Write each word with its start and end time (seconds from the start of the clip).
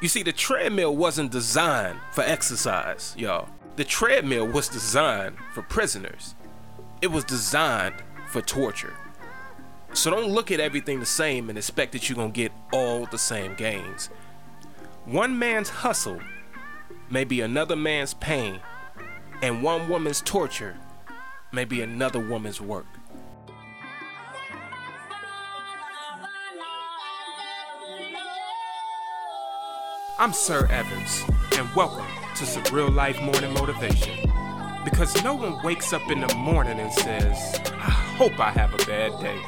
You 0.00 0.08
see, 0.08 0.22
the 0.22 0.32
treadmill 0.32 0.96
wasn't 0.96 1.30
designed 1.30 1.98
for 2.12 2.22
exercise, 2.22 3.14
y'all. 3.18 3.48
The 3.76 3.84
treadmill 3.84 4.46
was 4.46 4.68
designed 4.68 5.36
for 5.52 5.62
prisoners, 5.62 6.34
it 7.02 7.08
was 7.08 7.24
designed 7.24 7.96
for 8.28 8.40
torture. 8.40 8.94
So 9.92 10.10
don't 10.10 10.30
look 10.30 10.50
at 10.50 10.60
everything 10.60 11.00
the 11.00 11.06
same 11.06 11.48
and 11.48 11.58
expect 11.58 11.92
that 11.92 12.08
you're 12.08 12.16
to 12.16 12.28
get 12.32 12.52
all 12.72 13.06
the 13.06 13.18
same 13.18 13.54
gains. 13.56 14.06
One 15.04 15.38
man's 15.38 15.68
hustle 15.68 16.20
may 17.10 17.24
be 17.24 17.40
another 17.40 17.74
man's 17.74 18.14
pain, 18.14 18.60
and 19.42 19.62
one 19.62 19.88
woman's 19.88 20.20
torture 20.20 20.76
may 21.52 21.64
be 21.64 21.82
another 21.82 22.20
woman's 22.20 22.60
work. 22.60 22.86
I'm 30.20 30.34
Sir 30.34 30.66
Evans, 30.66 31.24
and 31.56 31.74
welcome 31.74 32.04
to 32.36 32.44
some 32.44 32.62
real 32.74 32.90
life 32.90 33.18
morning 33.22 33.54
motivation. 33.54 34.30
Because 34.84 35.24
no 35.24 35.32
one 35.32 35.62
wakes 35.62 35.94
up 35.94 36.10
in 36.10 36.20
the 36.20 36.34
morning 36.34 36.78
and 36.78 36.92
says, 36.92 37.58
I 37.68 37.90
hope 38.18 38.38
I 38.38 38.50
have 38.50 38.74
a 38.74 38.84
bad 38.84 39.18
day. 39.18 39.40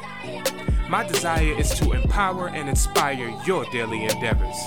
My 0.89 1.05
desire 1.05 1.55
is 1.59 1.75
to 1.75 1.91
empower 1.91 2.47
and 2.47 2.67
inspire 2.67 3.39
your 3.45 3.65
daily 3.65 4.05
endeavors. 4.05 4.57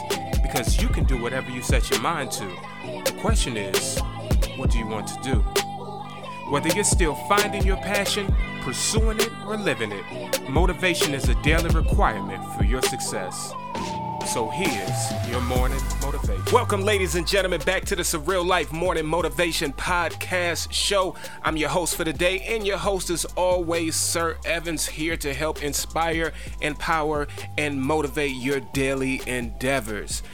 Because 0.43 0.80
you 0.80 0.87
can 0.87 1.03
do 1.03 1.21
whatever 1.21 1.51
you 1.51 1.61
set 1.61 1.91
your 1.91 2.01
mind 2.01 2.30
to. 2.33 2.45
The 3.05 3.19
question 3.21 3.57
is, 3.57 3.99
what 4.55 4.71
do 4.71 4.79
you 4.79 4.87
want 4.87 5.09
to 5.09 5.21
do? 5.23 5.41
Whether 6.52 6.69
you're 6.69 6.85
still 6.85 7.16
finding 7.29 7.65
your 7.65 7.79
passion, 7.79 8.33
pursuing 8.61 9.19
it, 9.19 9.33
or 9.45 9.57
living 9.57 9.91
it, 9.91 10.49
motivation 10.49 11.15
is 11.15 11.29
a 11.29 11.35
daily 11.43 11.71
requirement 11.71 12.45
for 12.57 12.63
your 12.63 12.83
success. 12.83 13.52
So 14.27 14.51
here's 14.51 15.29
your 15.30 15.41
morning 15.43 15.79
motivation. 16.03 16.45
Welcome, 16.53 16.83
ladies 16.83 17.15
and 17.15 17.25
gentlemen, 17.27 17.61
back 17.61 17.85
to 17.85 17.97
the 17.97 18.03
Surreal 18.03 18.45
Life 18.45 18.73
Morning 18.73 19.07
Motivation 19.07 19.73
Podcast 19.73 20.73
Show. 20.73 21.15
I'm 21.45 21.57
your 21.57 21.69
host 21.69 21.95
for 21.95 22.02
the 22.02 22.13
day, 22.13 22.41
and 22.41 22.66
your 22.66 22.77
host 22.77 23.09
is 23.09 23.24
always 23.37 23.95
Sir 23.95 24.37
Evans 24.45 24.85
here 24.85 25.16
to 25.19 25.32
help 25.32 25.63
inspire, 25.63 26.32
empower, 26.60 27.29
and 27.57 27.80
motivate 27.80 28.35
your 28.35 28.59
daily 28.59 29.23
endeavors. 29.29 30.24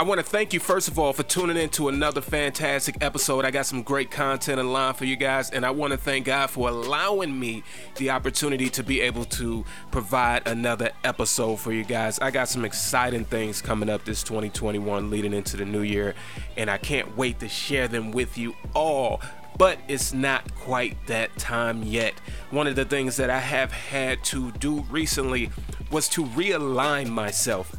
I 0.00 0.02
want 0.02 0.18
to 0.18 0.24
thank 0.24 0.54
you, 0.54 0.60
first 0.60 0.88
of 0.88 0.98
all, 0.98 1.12
for 1.12 1.24
tuning 1.24 1.58
in 1.58 1.68
to 1.70 1.88
another 1.88 2.22
fantastic 2.22 2.96
episode. 3.02 3.44
I 3.44 3.50
got 3.50 3.66
some 3.66 3.82
great 3.82 4.10
content 4.10 4.58
in 4.58 4.72
line 4.72 4.94
for 4.94 5.04
you 5.04 5.14
guys, 5.14 5.50
and 5.50 5.62
I 5.62 5.72
want 5.72 5.90
to 5.90 5.98
thank 5.98 6.24
God 6.24 6.48
for 6.48 6.70
allowing 6.70 7.38
me 7.38 7.62
the 7.96 8.08
opportunity 8.08 8.70
to 8.70 8.82
be 8.82 9.02
able 9.02 9.26
to 9.26 9.62
provide 9.90 10.48
another 10.48 10.92
episode 11.04 11.56
for 11.56 11.70
you 11.74 11.84
guys. 11.84 12.18
I 12.18 12.30
got 12.30 12.48
some 12.48 12.64
exciting 12.64 13.26
things 13.26 13.60
coming 13.60 13.90
up 13.90 14.06
this 14.06 14.22
2021 14.22 15.10
leading 15.10 15.34
into 15.34 15.58
the 15.58 15.66
new 15.66 15.82
year, 15.82 16.14
and 16.56 16.70
I 16.70 16.78
can't 16.78 17.14
wait 17.18 17.38
to 17.40 17.48
share 17.50 17.86
them 17.86 18.10
with 18.10 18.38
you 18.38 18.56
all 18.74 19.20
but 19.58 19.78
it's 19.88 20.14
not 20.14 20.54
quite 20.54 20.96
that 21.06 21.36
time 21.36 21.82
yet. 21.82 22.14
One 22.50 22.66
of 22.66 22.76
the 22.76 22.86
things 22.86 23.18
that 23.18 23.28
I 23.28 23.40
have 23.40 23.70
had 23.70 24.24
to 24.24 24.52
do 24.52 24.86
recently 24.88 25.50
was 25.90 26.08
to 26.10 26.24
realign 26.24 27.10
myself 27.10 27.76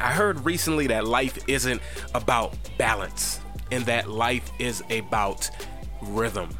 I 0.00 0.12
heard 0.12 0.44
recently 0.44 0.86
that 0.88 1.06
life 1.06 1.38
isn't 1.48 1.80
about 2.14 2.56
balance 2.78 3.40
and 3.70 3.84
that 3.86 4.08
life 4.08 4.50
is 4.58 4.82
about 4.90 5.50
rhythm 6.02 6.50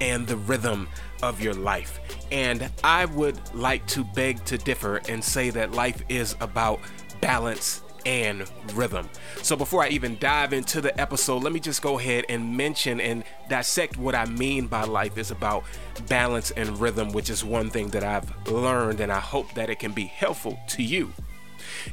and 0.00 0.26
the 0.26 0.36
rhythm 0.36 0.88
of 1.22 1.40
your 1.40 1.54
life. 1.54 2.00
And 2.30 2.70
I 2.84 3.06
would 3.06 3.38
like 3.54 3.86
to 3.88 4.04
beg 4.04 4.44
to 4.46 4.58
differ 4.58 5.00
and 5.08 5.22
say 5.22 5.50
that 5.50 5.72
life 5.72 6.02
is 6.08 6.36
about 6.40 6.80
balance 7.20 7.82
and 8.04 8.48
rhythm. 8.74 9.08
So 9.42 9.56
before 9.56 9.82
I 9.82 9.88
even 9.88 10.16
dive 10.18 10.52
into 10.52 10.80
the 10.80 10.98
episode, 11.00 11.42
let 11.42 11.52
me 11.52 11.58
just 11.58 11.82
go 11.82 11.98
ahead 11.98 12.24
and 12.28 12.56
mention 12.56 13.00
and 13.00 13.24
dissect 13.48 13.96
what 13.96 14.14
I 14.14 14.26
mean 14.26 14.68
by 14.68 14.84
life 14.84 15.18
is 15.18 15.32
about 15.32 15.64
balance 16.08 16.52
and 16.52 16.80
rhythm, 16.80 17.10
which 17.10 17.30
is 17.30 17.44
one 17.44 17.68
thing 17.68 17.88
that 17.88 18.04
I've 18.04 18.48
learned 18.48 19.00
and 19.00 19.10
I 19.10 19.18
hope 19.18 19.52
that 19.54 19.70
it 19.70 19.80
can 19.80 19.92
be 19.92 20.04
helpful 20.04 20.58
to 20.68 20.82
you. 20.82 21.12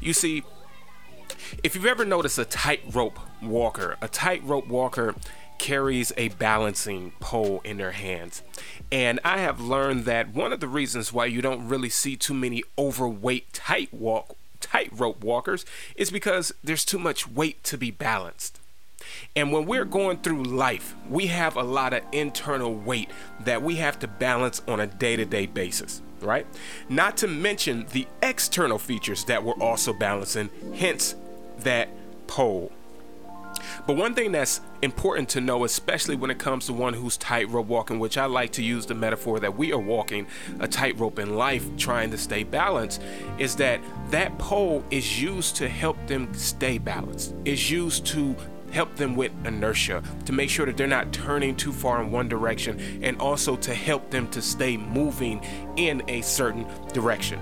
You 0.01 0.13
see, 0.13 0.43
if 1.63 1.75
you've 1.75 1.85
ever 1.85 2.05
noticed 2.05 2.37
a 2.37 2.45
tightrope 2.45 3.19
walker, 3.41 3.97
a 4.01 4.07
tightrope 4.07 4.67
walker 4.67 5.15
carries 5.57 6.11
a 6.17 6.27
balancing 6.29 7.11
pole 7.19 7.61
in 7.63 7.77
their 7.77 7.91
hands. 7.91 8.43
And 8.91 9.19
I 9.23 9.37
have 9.37 9.61
learned 9.61 10.05
that 10.05 10.33
one 10.33 10.51
of 10.51 10.59
the 10.59 10.67
reasons 10.67 11.13
why 11.13 11.25
you 11.27 11.41
don't 11.41 11.67
really 11.67 11.89
see 11.89 12.15
too 12.15 12.33
many 12.33 12.63
overweight 12.77 13.53
tight 13.53 13.93
walk 13.93 14.35
tightrope 14.59 15.23
walkers 15.23 15.65
is 15.95 16.09
because 16.09 16.53
there's 16.63 16.85
too 16.85 16.99
much 16.99 17.29
weight 17.29 17.63
to 17.65 17.77
be 17.77 17.91
balanced. 17.91 18.59
And 19.35 19.51
when 19.51 19.65
we're 19.65 19.85
going 19.85 20.17
through 20.17 20.43
life, 20.43 20.95
we 21.09 21.27
have 21.27 21.55
a 21.55 21.63
lot 21.63 21.93
of 21.93 22.03
internal 22.11 22.73
weight 22.73 23.09
that 23.41 23.61
we 23.61 23.75
have 23.75 23.99
to 23.99 24.07
balance 24.07 24.61
on 24.67 24.79
a 24.79 24.87
day 24.87 25.15
to 25.15 25.25
day 25.25 25.45
basis, 25.45 26.01
right? 26.21 26.47
Not 26.89 27.17
to 27.17 27.27
mention 27.27 27.85
the 27.91 28.07
external 28.21 28.79
features 28.79 29.25
that 29.25 29.43
we're 29.43 29.53
also 29.53 29.93
balancing, 29.93 30.49
hence 30.75 31.15
that 31.59 31.89
pole. 32.27 32.71
But 33.85 33.97
one 33.97 34.13
thing 34.13 34.31
that's 34.31 34.61
important 34.81 35.29
to 35.29 35.41
know, 35.41 35.63
especially 35.63 36.15
when 36.15 36.31
it 36.31 36.39
comes 36.39 36.65
to 36.67 36.73
one 36.73 36.93
who's 36.93 37.17
tightrope 37.17 37.67
walking, 37.67 37.99
which 37.99 38.17
I 38.17 38.25
like 38.25 38.51
to 38.53 38.63
use 38.63 38.85
the 38.85 38.95
metaphor 38.95 39.39
that 39.39 39.57
we 39.57 39.71
are 39.71 39.79
walking 39.79 40.27
a 40.59 40.67
tightrope 40.67 41.19
in 41.19 41.35
life 41.35 41.65
trying 41.77 42.11
to 42.11 42.17
stay 42.17 42.43
balanced, 42.43 43.01
is 43.37 43.55
that 43.57 43.81
that 44.09 44.37
pole 44.37 44.83
is 44.89 45.21
used 45.21 45.55
to 45.57 45.69
help 45.69 46.07
them 46.07 46.33
stay 46.33 46.77
balanced, 46.77 47.35
is 47.45 47.69
used 47.69 48.05
to 48.07 48.35
help 48.71 48.95
them 48.95 49.15
with 49.15 49.31
inertia, 49.45 50.01
to 50.25 50.33
make 50.33 50.49
sure 50.49 50.65
that 50.65 50.75
they're 50.75 50.87
not 50.87 51.13
turning 51.13 51.55
too 51.55 51.71
far 51.71 52.01
in 52.01 52.11
one 52.11 52.27
direction, 52.27 52.79
and 53.03 53.19
also 53.21 53.55
to 53.55 53.73
help 53.73 54.09
them 54.09 54.27
to 54.29 54.41
stay 54.41 54.75
moving 54.77 55.39
in 55.75 56.01
a 56.07 56.21
certain 56.21 56.65
direction. 56.91 57.39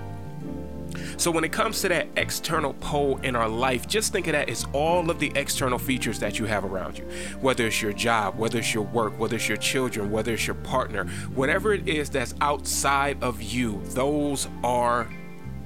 So 1.17 1.31
when 1.31 1.43
it 1.43 1.51
comes 1.51 1.81
to 1.81 1.89
that 1.89 2.07
external 2.17 2.73
pole 2.75 3.17
in 3.23 3.35
our 3.35 3.49
life, 3.49 3.87
just 3.87 4.11
think 4.11 4.27
of 4.27 4.33
that 4.33 4.49
as 4.49 4.65
all 4.73 5.09
of 5.09 5.19
the 5.19 5.31
external 5.35 5.79
features 5.79 6.19
that 6.19 6.39
you 6.39 6.45
have 6.45 6.65
around 6.65 6.97
you. 6.97 7.05
Whether 7.39 7.67
it's 7.67 7.81
your 7.81 7.93
job, 7.93 8.37
whether 8.37 8.59
it's 8.59 8.73
your 8.73 8.83
work, 8.85 9.17
whether 9.19 9.35
it's 9.35 9.47
your 9.47 9.57
children, 9.57 10.11
whether 10.11 10.33
it's 10.33 10.47
your 10.47 10.55
partner, 10.55 11.05
whatever 11.35 11.73
it 11.73 11.87
is 11.87 12.09
that's 12.09 12.33
outside 12.41 13.21
of 13.23 13.41
you, 13.41 13.81
those 13.87 14.47
are 14.63 15.07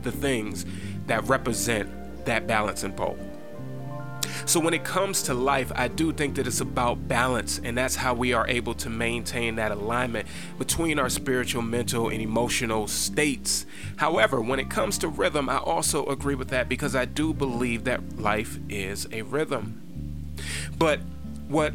the 0.04 0.12
things 0.12 0.66
that 1.08 1.24
represent 1.26 1.90
that 2.26 2.48
balancing 2.48 2.94
pole. 2.94 3.18
So, 4.48 4.60
when 4.60 4.76
it 4.76 4.84
comes 4.84 5.24
to 5.24 5.34
life, 5.34 5.72
I 5.76 5.88
do 5.88 6.14
think 6.14 6.36
that 6.36 6.46
it's 6.46 6.62
about 6.62 7.08
balance, 7.08 7.60
and 7.64 7.76
that's 7.76 7.96
how 7.96 8.14
we 8.14 8.34
are 8.34 8.48
able 8.48 8.76
to 8.76 8.92
maintain 8.92 9.56
that 9.56 9.72
alignment 9.72 10.28
between 10.60 11.00
our 11.00 11.10
spiritual, 11.10 11.64
mental, 11.64 12.10
and 12.10 12.22
emotional 12.22 12.88
states. 12.88 13.66
However, 13.98 14.40
when 14.40 14.60
it 14.60 14.70
comes 14.70 15.00
to 15.00 15.08
rhythm, 15.08 15.50
I 15.50 15.58
also 15.58 16.06
agree 16.06 16.36
with 16.36 16.50
that 16.50 16.70
because 16.70 16.96
I 16.96 17.06
do 17.06 17.34
believe 17.34 17.86
that 17.86 18.20
life 18.20 18.60
is 18.70 19.08
a 19.12 19.24
rhythm. 19.24 19.82
But 20.78 21.00
what 21.48 21.74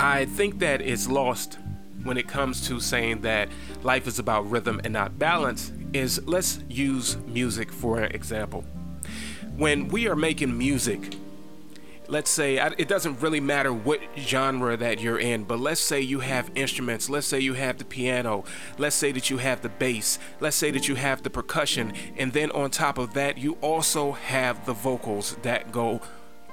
I 0.00 0.24
think 0.24 0.58
that 0.58 0.80
is 0.80 1.08
lost 1.08 1.56
when 2.02 2.16
it 2.16 2.26
comes 2.26 2.66
to 2.66 2.80
saying 2.80 3.20
that 3.20 3.48
life 3.84 4.08
is 4.08 4.18
about 4.18 4.50
rhythm 4.50 4.80
and 4.82 4.92
not 4.92 5.20
balance 5.20 5.70
is 5.92 6.20
let's 6.26 6.58
use 6.68 7.16
music 7.28 7.70
for 7.70 8.00
an 8.00 8.10
example. 8.12 8.64
When 9.56 9.88
we 9.88 10.08
are 10.08 10.16
making 10.16 10.56
music, 10.56 11.16
let's 12.08 12.30
say 12.30 12.56
it 12.78 12.88
doesn't 12.88 13.20
really 13.20 13.40
matter 13.40 13.72
what 13.72 14.00
genre 14.16 14.76
that 14.76 15.00
you're 15.00 15.18
in 15.18 15.44
but 15.44 15.60
let's 15.60 15.80
say 15.80 16.00
you 16.00 16.20
have 16.20 16.50
instruments 16.54 17.10
let's 17.10 17.26
say 17.26 17.38
you 17.38 17.52
have 17.52 17.78
the 17.78 17.84
piano 17.84 18.44
let's 18.78 18.96
say 18.96 19.12
that 19.12 19.28
you 19.28 19.36
have 19.36 19.60
the 19.60 19.68
bass 19.68 20.18
let's 20.40 20.56
say 20.56 20.70
that 20.70 20.88
you 20.88 20.94
have 20.94 21.22
the 21.22 21.30
percussion 21.30 21.92
and 22.16 22.32
then 22.32 22.50
on 22.52 22.70
top 22.70 22.98
of 22.98 23.12
that 23.14 23.36
you 23.36 23.52
also 23.60 24.12
have 24.12 24.64
the 24.64 24.72
vocals 24.72 25.36
that 25.42 25.70
go 25.70 26.00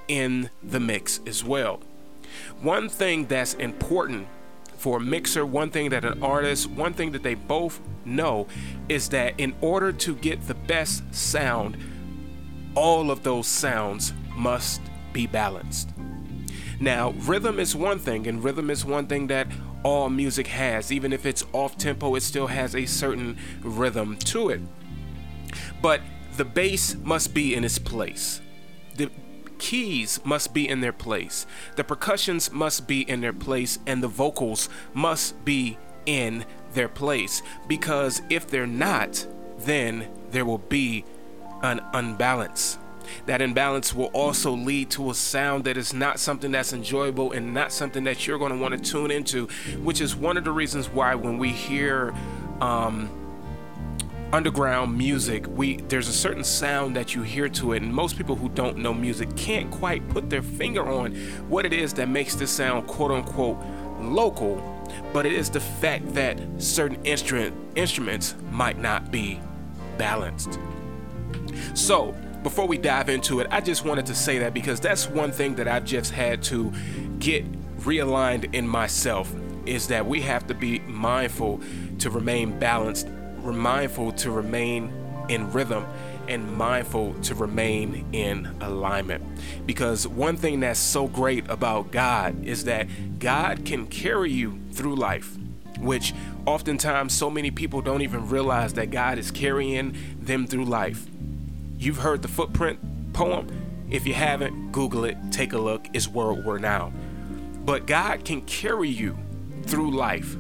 in 0.07 0.50
the 0.63 0.80
mix 0.80 1.19
as 1.25 1.44
well. 1.44 1.80
One 2.62 2.90
thing 2.90 3.25
that's 3.25 3.54
important 3.56 4.28
for 4.78 4.98
a 4.98 5.00
mixer 5.00 5.46
one 5.46 5.72
thing 5.72 5.90
that 5.90 6.04
an 6.04 6.22
artist 6.22 6.69
one 6.69 6.94
thing 6.94 7.12
that 7.13 7.24
they 7.24 7.34
both 7.34 7.80
know 8.04 8.46
is 8.90 9.10
that 9.10 9.34
in 9.38 9.56
order 9.62 9.92
to 9.92 10.13
get 10.16 10.46
the 10.48 10.54
best 10.54 11.02
sound 11.16 11.78
all 12.75 13.10
of 13.10 13.24
those 13.24 13.48
sounds 13.48 14.13
must 14.36 14.81
be 15.16 15.26
balanced. 15.26 15.90
Now, 16.80 17.12
rhythm 17.12 17.58
is 17.58 17.74
one 17.74 18.00
thing, 18.00 18.28
and 18.28 18.44
rhythm 18.44 18.70
is 18.70 18.84
one 18.84 19.08
thing 19.08 19.28
that 19.28 19.48
all 19.82 20.10
music 20.10 20.48
has. 20.48 20.92
Even 20.92 21.14
if 21.14 21.26
it's 21.26 21.46
off 21.54 21.78
tempo, 21.78 22.16
it 22.16 22.22
still 22.22 22.48
has 22.48 22.76
a 22.76 22.86
certain 22.86 23.38
rhythm 23.62 24.18
to 24.18 24.50
it. 24.50 24.62
But 25.82 26.02
the 26.36 26.44
bass 26.44 26.96
must 26.96 27.34
be 27.34 27.56
in 27.56 27.64
its 27.64 27.80
place. 27.80 28.42
The 28.98 29.10
keys 29.58 30.20
must 30.26 30.54
be 30.54 30.68
in 30.68 30.82
their 30.82 30.92
place. 30.92 31.48
The 31.78 31.86
percussions 31.86 32.52
must 32.52 32.86
be 32.86 33.10
in 33.10 33.22
their 33.22 33.34
place, 33.34 33.80
and 33.88 34.04
the 34.04 34.10
vocals 34.10 34.68
must 34.94 35.46
be 35.46 35.78
in 36.06 36.44
their 36.74 36.90
place. 36.90 37.42
Because 37.70 38.22
if 38.30 38.48
they're 38.48 38.68
not, 38.68 39.26
then 39.60 40.10
there 40.32 40.44
will 40.44 40.58
be 40.58 41.06
an 41.64 41.80
unbalance 41.94 42.78
That 43.25 43.42
imbalance 43.42 43.94
will 43.94 44.07
also 44.07 44.52
lead 44.52 44.90
to 44.92 45.10
a 45.10 45.13
sound 45.13 45.63
that 45.66 45.78
is 45.78 45.94
not 45.94 46.19
something 46.19 46.52
that's 46.52 46.74
enjoyable 46.74 47.31
and 47.31 47.54
not 47.54 47.72
something 47.72 48.04
that 48.06 48.28
you're 48.28 48.38
going 48.38 48.52
to 48.52 48.57
want 48.57 48.74
to 48.74 48.92
tune 48.92 49.12
into, 49.12 49.48
which 49.84 50.02
is 50.02 50.16
one 50.16 50.38
of 50.38 50.44
the 50.44 50.52
reasons 50.52 50.90
why 50.90 51.16
when 51.16 51.38
we 51.38 51.50
hear 51.50 52.13
um, 52.62 53.10
underground 54.31 54.98
music, 54.98 55.46
we 55.48 55.78
there's 55.78 56.07
a 56.07 56.13
certain 56.13 56.44
sound 56.44 56.96
that 56.96 57.16
you 57.16 57.22
hear 57.22 57.48
to 57.50 57.74
it, 57.74 57.81
and 57.81 57.94
most 57.94 58.18
people 58.18 58.36
who 58.36 58.50
don't 58.50 58.78
know 58.78 58.94
music 58.94 59.36
can't 59.36 59.72
quite 59.72 60.07
put 60.10 60.30
their 60.30 60.42
finger 60.42 60.86
on 60.86 61.16
what 61.48 61.66
it 61.66 61.74
is 61.74 61.94
that 61.94 62.10
makes 62.10 62.36
this 62.36 62.52
sound 62.52 62.88
quote 62.88 63.12
unquote 63.12 63.57
local, 64.02 64.62
but 65.13 65.25
it 65.25 65.34
is 65.34 65.50
the 65.50 65.60
fact 65.60 66.13
that 66.13 66.40
certain 66.57 67.04
instrument 67.06 67.56
instruments 67.75 68.36
might 68.52 68.78
not 68.78 69.12
be 69.12 69.40
balanced. 69.98 70.60
So, 71.74 72.16
before 72.45 72.68
we 72.68 72.77
dive 72.77 73.09
into 73.09 73.39
it, 73.39 73.47
I 73.50 73.59
just 73.59 73.83
wanted 73.86 74.06
to 74.06 74.13
say 74.13 74.38
that 74.38 74.53
because 74.53 74.80
that's 74.80 75.09
one 75.09 75.31
thing 75.31 75.56
that 75.56 75.68
I've 75.68 75.83
just 75.83 76.12
had 76.12 76.44
to 76.44 76.71
get 77.18 77.44
realigned 77.80 78.53
in 78.53 78.68
myself 78.68 79.33
is 79.65 79.88
that 79.88 80.06
we 80.06 80.21
have 80.21 80.45
to 80.45 80.53
be 80.53 80.77
mindful 80.81 81.59
to 81.97 82.12
remain 82.12 82.59
balanced, 82.59 83.07
mindful 83.44 84.12
to 84.12 84.30
remain 84.30 84.94
in 85.27 85.51
rhythm, 85.53 85.88
and 86.27 86.56
mindful 86.56 87.15
to 87.24 87.33
remain 87.33 88.06
in 88.13 88.45
alignment. 88.62 89.24
Because 89.65 90.07
one 90.07 90.38
thing 90.38 90.59
that's 90.59 90.80
so 90.80 91.07
great 91.07 91.50
about 91.50 91.89
God 91.89 92.45
is 92.45 92.65
that 92.65 92.88
God 93.18 93.65
can 93.65 93.88
carry 93.88 94.31
you 94.31 94.59
through 94.71 94.97
life, 94.97 95.36
which 95.80 96.13
oftentimes 96.45 97.12
so 97.12 97.31
many 97.31 97.50
people 97.50 97.81
don't 97.81 98.03
even 98.03 98.30
realize 98.30 98.74
that 98.74 98.92
God 98.92 99.18
is 99.18 99.31
carrying 99.31 99.97
them 100.21 100.45
through 100.45 100.65
life. 100.65 101.07
You've 101.77 101.98
heard 101.98 102.22
the 102.22 102.27
footprint 102.27 102.80
poem. 103.13 103.48
If 103.89 104.07
you 104.07 104.13
haven't, 104.13 104.72
Google 104.72 105.06
it, 105.06 105.18
take 105.31 105.54
a 105.54 105.57
look. 105.57 105.88
It's 105.94 106.07
World 106.07 106.62
Now. 106.62 106.92
But 107.63 107.86
God 107.86 108.25
can 108.25 108.42
carry 108.42 108.89
you 108.89 109.18
through 109.63 109.92
life, 109.92 110.36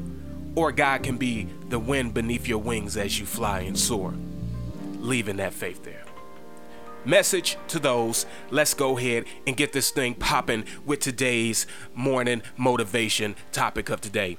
or 0.55 0.71
God 0.71 1.03
can 1.03 1.17
be 1.17 1.47
the 1.69 1.79
wind 1.79 2.13
beneath 2.13 2.47
your 2.47 2.59
wings 2.59 2.97
as 2.97 3.19
you 3.19 3.25
fly 3.25 3.61
and 3.61 3.77
soar, 3.77 4.13
leaving 4.99 5.37
that 5.37 5.53
faith 5.53 5.83
there. 5.83 6.03
Message 7.03 7.57
to 7.67 7.79
those, 7.79 8.25
let's 8.49 8.73
go 8.73 8.97
ahead 8.97 9.25
and 9.45 9.55
get 9.55 9.73
this 9.73 9.91
thing 9.91 10.15
popping 10.15 10.65
with 10.85 10.99
today's 10.99 11.67
morning 11.93 12.41
motivation 12.57 13.35
topic 13.51 13.89
of 13.89 14.01
today. 14.01 14.37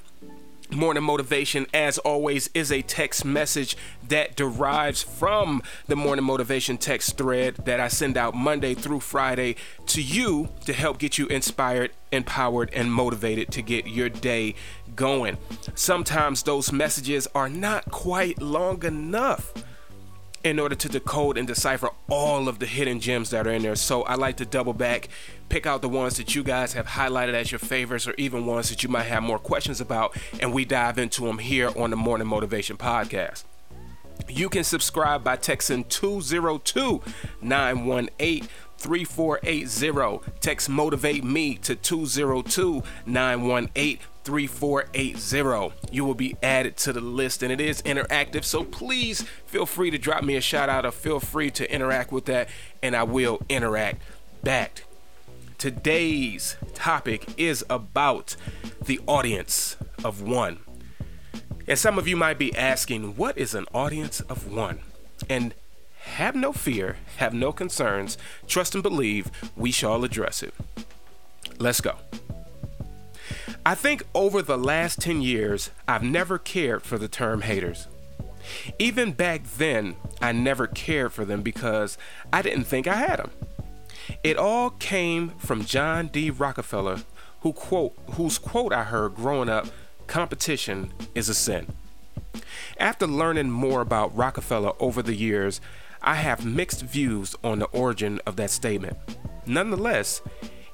Morning 0.72 1.02
Motivation, 1.02 1.66
as 1.72 1.98
always, 1.98 2.50
is 2.54 2.72
a 2.72 2.82
text 2.82 3.24
message 3.24 3.76
that 4.08 4.36
derives 4.36 5.02
from 5.02 5.62
the 5.86 5.96
Morning 5.96 6.24
Motivation 6.24 6.76
text 6.76 7.16
thread 7.16 7.56
that 7.64 7.80
I 7.80 7.88
send 7.88 8.16
out 8.16 8.34
Monday 8.34 8.74
through 8.74 9.00
Friday 9.00 9.56
to 9.86 10.02
you 10.02 10.48
to 10.64 10.72
help 10.72 10.98
get 10.98 11.18
you 11.18 11.26
inspired, 11.26 11.92
empowered, 12.12 12.70
and 12.72 12.92
motivated 12.92 13.50
to 13.52 13.62
get 13.62 13.86
your 13.86 14.08
day 14.08 14.54
going. 14.94 15.38
Sometimes 15.74 16.42
those 16.42 16.72
messages 16.72 17.28
are 17.34 17.48
not 17.48 17.90
quite 17.90 18.40
long 18.40 18.84
enough 18.84 19.52
in 20.50 20.60
order 20.60 20.76
to 20.76 20.88
decode 20.88 21.37
and 21.37 21.48
decipher 21.48 21.90
all 22.08 22.48
of 22.48 22.60
the 22.60 22.66
hidden 22.66 23.00
gems 23.00 23.31
that 23.31 23.46
are 23.46 23.50
in 23.50 23.62
there. 23.62 23.75
So 23.75 24.02
I 24.04 24.14
like 24.14 24.37
to 24.37 24.46
double 24.46 24.72
back, 24.72 25.08
pick 25.48 25.66
out 25.66 25.82
the 25.82 25.88
ones 25.88 26.16
that 26.19 26.34
you 26.34 26.44
guys 26.44 26.72
have 26.75 26.87
highlighted 26.87 27.34
as 27.34 27.50
your 27.50 27.58
favorites, 27.58 28.06
or 28.06 28.14
even 28.16 28.46
ones 28.46 28.69
that 28.70 28.82
you 28.82 28.88
might 28.88 29.04
have 29.04 29.22
more 29.22 29.40
questions 29.40 29.81
about, 29.81 30.16
and 30.40 30.52
we 30.52 30.64
dive 30.64 30.98
into 30.98 31.22
them 31.22 31.38
here 31.38 31.70
on 31.76 31.90
the 31.90 31.96
Morning 31.96 32.28
Motivation 32.28 32.76
Podcast. 32.76 33.44
You 34.28 34.48
can 34.48 34.64
subscribe 34.64 35.22
by 35.22 35.37
texting 35.37 35.88
202 35.88 37.02
918 37.42 38.49
3480. 38.78 40.32
Text 40.40 40.69
Motivate 40.69 41.25
Me 41.25 41.56
to 41.56 41.75
202 41.75 42.82
918 43.06 43.99
3480. 44.25 45.75
You 45.93 46.05
will 46.05 46.14
be 46.14 46.37
added 46.43 46.76
to 46.78 46.93
the 46.93 47.00
list 47.00 47.43
and 47.43 47.52
it 47.52 47.61
is 47.61 47.81
interactive. 47.82 48.44
So 48.44 48.64
please 48.64 49.23
feel 49.46 49.67
free 49.67 49.90
to 49.90 49.99
drop 49.99 50.25
me 50.25 50.37
a 50.37 50.40
shout 50.40 50.69
out 50.69 50.84
or 50.84 50.90
feel 50.90 51.20
free 51.20 51.50
to 51.52 51.73
interact 51.73 52.11
with 52.11 52.25
that 52.26 52.49
and 52.82 52.96
I 52.96 53.05
will 53.05 53.40
interact 53.49 54.02
back. 54.43 54.84
Today's 55.58 56.56
topic 56.75 57.26
is 57.38 57.64
about 57.70 58.37
the 58.84 59.00
audience 59.06 59.76
of 60.05 60.20
one. 60.20 60.58
And 61.69 61.78
some 61.78 61.99
of 61.99 62.06
you 62.06 62.17
might 62.17 62.38
be 62.38 62.55
asking, 62.55 63.17
what 63.17 63.38
is 63.38 63.55
an 63.55 63.67
audience 63.73 64.20
of 64.23 64.52
one? 64.52 64.81
And 65.28 65.55
have 66.06 66.35
no 66.35 66.53
fear, 66.53 66.97
have 67.19 67.35
no 67.35 67.53
concerns, 67.53 68.17
trust 68.47 68.75
and 68.75 68.82
believe 68.82 69.31
we 69.56 69.70
shall 69.70 70.05
address 70.05 70.43
it. 70.43 70.55
Let's 71.58 71.81
go. 71.81 71.97
I 73.64 73.75
think 73.75 74.05
over 74.14 74.43
the 74.43 74.56
last 74.56 75.00
10 75.00 75.23
years, 75.23 75.70
I've 75.88 76.03
never 76.03 76.38
cared 76.38 76.82
for 76.82 76.99
the 76.99 77.08
term 77.08 77.43
haters. 77.43 77.88
Even 78.79 79.12
back 79.12 79.44
then, 79.44 79.97
I 80.23 80.32
never 80.32 80.67
cared 80.67 81.12
for 81.12 81.25
them 81.25 81.43
because 81.43 81.99
I 82.32 82.43
didn't 82.43 82.64
think 82.64 82.87
I 82.87 82.94
had 82.94 83.19
them. 83.19 83.31
It 84.23 84.37
all 84.37 84.70
came 84.70 85.31
from 85.31 85.64
John 85.64 86.09
D. 86.09 86.31
Rockefeller, 86.31 87.00
who 87.41 87.52
quote, 87.52 87.99
whose 88.12 88.38
quote 88.38 88.73
I 88.73 88.85
heard 88.85 89.17
growing 89.17 89.49
up 89.49 89.67
competition 90.06 90.93
is 91.14 91.29
a 91.29 91.35
sin. 91.35 91.67
After 92.79 93.06
learning 93.06 93.50
more 93.50 93.81
about 93.81 94.17
Rockefeller 94.17 94.73
over 94.79 95.02
the 95.02 95.14
years, 95.14 95.61
I 96.02 96.14
have 96.14 96.44
mixed 96.44 96.82
views 96.82 97.34
on 97.43 97.58
the 97.58 97.66
origin 97.66 98.20
of 98.26 98.37
that 98.37 98.50
statement. 98.50 98.96
Nonetheless, 99.46 100.22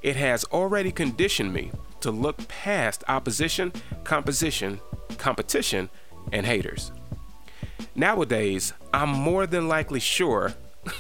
it 0.03 0.17
has 0.17 0.45
already 0.47 0.91
conditioned 0.91 1.53
me 1.53 1.71
to 2.01 2.11
look 2.11 2.49
past 2.49 3.05
opposition, 3.09 3.73
composition, 4.05 4.81
competition, 5.19 5.89
and 6.33 6.47
haters. 6.47 6.93
Nowadays, 7.95 8.73
I'm 8.93 9.11
more 9.11 9.47
than 9.47 9.69
likely 9.69 10.01
sure 10.01 10.55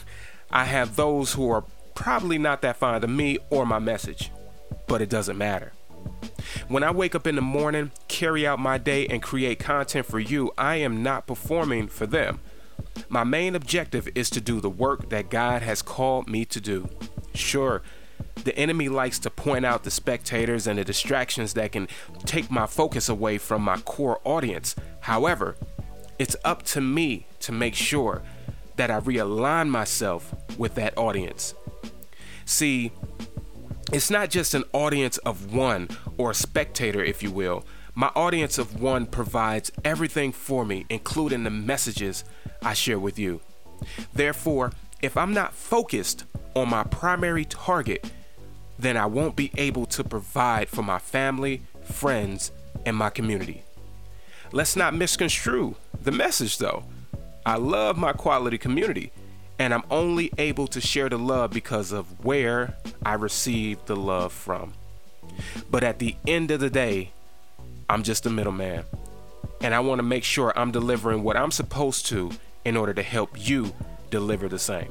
I 0.50 0.64
have 0.64 0.96
those 0.96 1.32
who 1.32 1.50
are 1.50 1.64
probably 1.94 2.38
not 2.38 2.62
that 2.62 2.76
fond 2.76 3.04
of 3.04 3.10
me 3.10 3.38
or 3.50 3.66
my 3.66 3.78
message, 3.78 4.30
but 4.86 5.02
it 5.02 5.08
doesn't 5.08 5.38
matter. 5.38 5.72
When 6.68 6.82
I 6.82 6.90
wake 6.90 7.14
up 7.14 7.26
in 7.26 7.36
the 7.36 7.42
morning, 7.42 7.92
carry 8.08 8.46
out 8.46 8.58
my 8.58 8.78
day, 8.78 9.06
and 9.06 9.22
create 9.22 9.58
content 9.58 10.06
for 10.06 10.18
you, 10.18 10.52
I 10.58 10.76
am 10.76 11.02
not 11.02 11.26
performing 11.26 11.88
for 11.88 12.06
them. 12.06 12.40
My 13.08 13.24
main 13.24 13.54
objective 13.54 14.08
is 14.14 14.30
to 14.30 14.40
do 14.40 14.60
the 14.60 14.70
work 14.70 15.10
that 15.10 15.30
God 15.30 15.62
has 15.62 15.82
called 15.82 16.28
me 16.28 16.44
to 16.46 16.60
do. 16.60 16.88
Sure, 17.34 17.82
the 18.44 18.56
enemy 18.56 18.88
likes 18.88 19.18
to 19.20 19.30
point 19.30 19.64
out 19.64 19.84
the 19.84 19.90
spectators 19.90 20.66
and 20.66 20.78
the 20.78 20.84
distractions 20.84 21.54
that 21.54 21.72
can 21.72 21.88
take 22.24 22.50
my 22.50 22.66
focus 22.66 23.08
away 23.08 23.38
from 23.38 23.62
my 23.62 23.78
core 23.78 24.20
audience. 24.24 24.74
However, 25.00 25.56
it's 26.18 26.36
up 26.44 26.62
to 26.64 26.80
me 26.80 27.26
to 27.40 27.52
make 27.52 27.74
sure 27.74 28.22
that 28.76 28.90
I 28.90 29.00
realign 29.00 29.68
myself 29.68 30.34
with 30.56 30.74
that 30.76 30.96
audience. 30.96 31.54
See, 32.44 32.92
it's 33.92 34.10
not 34.10 34.30
just 34.30 34.54
an 34.54 34.64
audience 34.72 35.18
of 35.18 35.52
one 35.52 35.88
or 36.16 36.30
a 36.30 36.34
spectator, 36.34 37.04
if 37.04 37.22
you 37.22 37.30
will. 37.30 37.64
My 37.94 38.10
audience 38.14 38.56
of 38.56 38.80
one 38.80 39.04
provides 39.04 39.70
everything 39.84 40.32
for 40.32 40.64
me, 40.64 40.86
including 40.88 41.44
the 41.44 41.50
messages 41.50 42.24
I 42.62 42.72
share 42.72 42.98
with 42.98 43.18
you. 43.18 43.42
Therefore, 44.14 44.72
if 45.02 45.16
I'm 45.16 45.34
not 45.34 45.52
focused 45.52 46.24
on 46.54 46.70
my 46.70 46.84
primary 46.84 47.44
target, 47.44 48.10
then 48.78 48.96
I 48.96 49.06
won't 49.06 49.36
be 49.36 49.52
able 49.56 49.84
to 49.86 50.04
provide 50.04 50.68
for 50.68 50.82
my 50.82 50.98
family, 50.98 51.62
friends, 51.84 52.50
and 52.86 52.96
my 52.96 53.10
community. 53.10 53.62
Let's 54.52 54.76
not 54.76 54.94
misconstrue 54.94 55.76
the 56.00 56.12
message 56.12 56.58
though. 56.58 56.84
I 57.44 57.56
love 57.56 57.98
my 57.98 58.12
quality 58.12 58.56
community, 58.56 59.12
and 59.58 59.74
I'm 59.74 59.84
only 59.90 60.32
able 60.38 60.66
to 60.68 60.80
share 60.80 61.08
the 61.08 61.18
love 61.18 61.50
because 61.50 61.92
of 61.92 62.24
where 62.24 62.76
I 63.04 63.14
receive 63.14 63.84
the 63.84 63.96
love 63.96 64.32
from. 64.32 64.72
But 65.70 65.82
at 65.82 65.98
the 65.98 66.16
end 66.26 66.50
of 66.50 66.60
the 66.60 66.70
day, 66.70 67.12
I'm 67.92 68.02
just 68.02 68.24
a 68.24 68.30
middleman, 68.30 68.84
and 69.60 69.74
I 69.74 69.80
want 69.80 69.98
to 69.98 70.02
make 70.02 70.24
sure 70.24 70.50
I'm 70.56 70.70
delivering 70.70 71.22
what 71.22 71.36
I'm 71.36 71.50
supposed 71.50 72.06
to 72.06 72.30
in 72.64 72.74
order 72.74 72.94
to 72.94 73.02
help 73.02 73.32
you 73.36 73.74
deliver 74.08 74.48
the 74.48 74.58
same. 74.58 74.90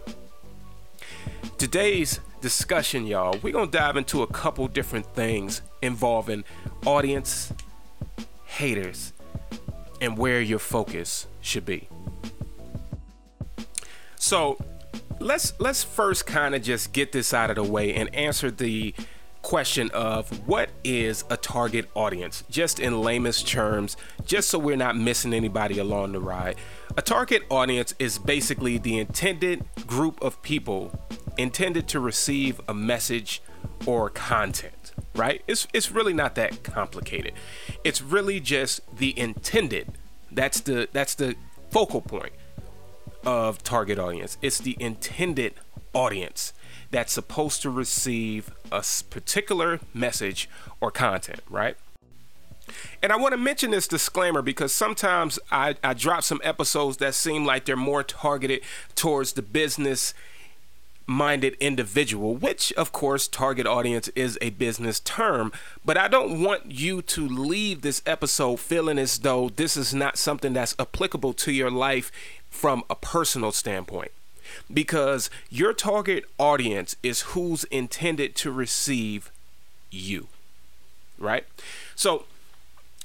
Today's 1.58 2.20
discussion, 2.42 3.08
y'all, 3.08 3.40
we're 3.42 3.54
going 3.54 3.72
to 3.72 3.76
dive 3.76 3.98
into 3.98 4.22
a 4.22 4.28
couple 4.28 4.68
different 4.68 5.08
things 5.16 5.64
involving 5.82 6.44
audience, 6.86 7.52
haters, 8.46 9.14
and 10.00 10.16
where 10.16 10.40
your 10.40 10.60
focus 10.60 11.26
should 11.42 11.66
be. 11.66 11.90
So, 14.18 14.64
let's 15.20 15.60
let's 15.60 15.84
first 15.84 16.28
kind 16.28 16.54
of 16.54 16.62
just 16.62 16.94
get 16.94 17.14
this 17.14 17.34
out 17.34 17.50
of 17.50 17.56
the 17.56 17.64
way 17.64 17.96
and 17.96 18.14
answer 18.14 18.52
the 18.52 18.94
question 19.42 19.90
of 19.92 20.48
what 20.48 20.70
is 20.84 21.24
a 21.30 21.38
target 21.38 21.90
audience, 21.96 22.44
just 22.50 22.80
in 22.80 23.02
lamest 23.02 23.48
terms, 23.48 23.98
just 24.26 24.50
so 24.50 24.60
we're 24.60 24.76
not 24.76 24.96
missing 24.96 25.34
anybody 25.34 25.80
along 25.80 26.12
the 26.12 26.20
ride. 26.20 26.56
A 26.98 27.02
target 27.02 27.44
audience 27.50 27.94
is 28.00 28.18
basically 28.18 28.78
the 28.78 29.00
intended 29.00 29.66
group 29.88 30.22
of 30.22 30.42
people 30.42 31.00
intended 31.38 31.88
to 31.90 32.00
receive 32.00 32.62
a 32.68 32.74
message 32.74 33.42
or 33.86 34.10
content, 34.10 34.92
right? 35.16 35.42
It's, 35.48 35.68
it's 35.74 35.92
really 35.92 36.14
not 36.14 36.36
that 36.36 36.64
complicated. 36.64 37.34
It's 37.84 38.02
really 38.02 38.40
just 38.40 38.82
the 38.98 39.18
intended. 39.18 39.98
That's 40.32 40.62
the 40.62 40.88
that's 40.94 41.16
the 41.16 41.36
focal 41.72 42.02
point 42.02 42.34
of 43.26 43.64
target 43.64 44.00
audience. 44.00 44.38
It's 44.42 44.60
the 44.60 44.78
intended 44.80 45.56
audience 45.94 46.54
that's 46.92 47.14
supposed 47.14 47.62
to 47.64 47.70
receive 47.70 48.52
a 48.72 48.84
particular 49.10 49.80
message 49.94 50.50
or 50.80 50.92
content, 50.92 51.40
right? 51.50 51.78
And 53.02 53.12
I 53.12 53.18
want 53.18 53.34
to 53.34 53.38
mention 53.38 53.72
this 53.72 53.88
disclaimer 53.88 54.42
because 54.42 54.72
sometimes 54.72 55.40
I, 55.52 55.76
I 55.84 55.94
drop 55.94 56.24
some 56.24 56.42
episodes 56.44 56.98
that 56.98 57.16
seem 57.16 57.46
like 57.46 57.66
they're 57.66 57.76
more 57.76 58.04
targeted 58.04 58.62
towards 58.96 59.34
the 59.34 59.42
business 59.42 60.14
minded 61.08 61.58
individual, 61.60 62.36
which 62.36 62.72
of 62.74 62.92
course, 62.92 63.28
target 63.28 63.66
audience 63.66 64.08
is 64.10 64.38
a 64.40 64.52
business 64.52 65.00
term. 65.00 65.52
But 65.84 65.98
I 65.98 66.08
don't 66.08 66.42
want 66.42 66.72
you 66.72 67.02
to 67.02 67.28
leave 67.28 67.82
this 67.82 68.02
episode 68.06 68.60
feeling 68.60 68.98
as 68.98 69.20
though 69.20 69.50
this 69.50 69.76
is 69.76 69.94
not 69.94 70.18
something 70.18 70.54
that's 70.54 70.76
applicable 70.80 71.34
to 71.34 71.52
your 71.52 71.72
life 71.72 72.12
from 72.50 72.84
a 72.90 72.96
personal 72.96 73.52
standpoint 73.52 74.12
because 74.74 75.30
your 75.50 75.74
target 75.74 76.26
audience 76.38 76.96
is 77.04 77.22
who's 77.22 77.64
intended 77.66 78.36
to 78.36 78.52
receive 78.52 79.32
you 79.90 80.28
right? 81.22 81.46
So 81.96 82.26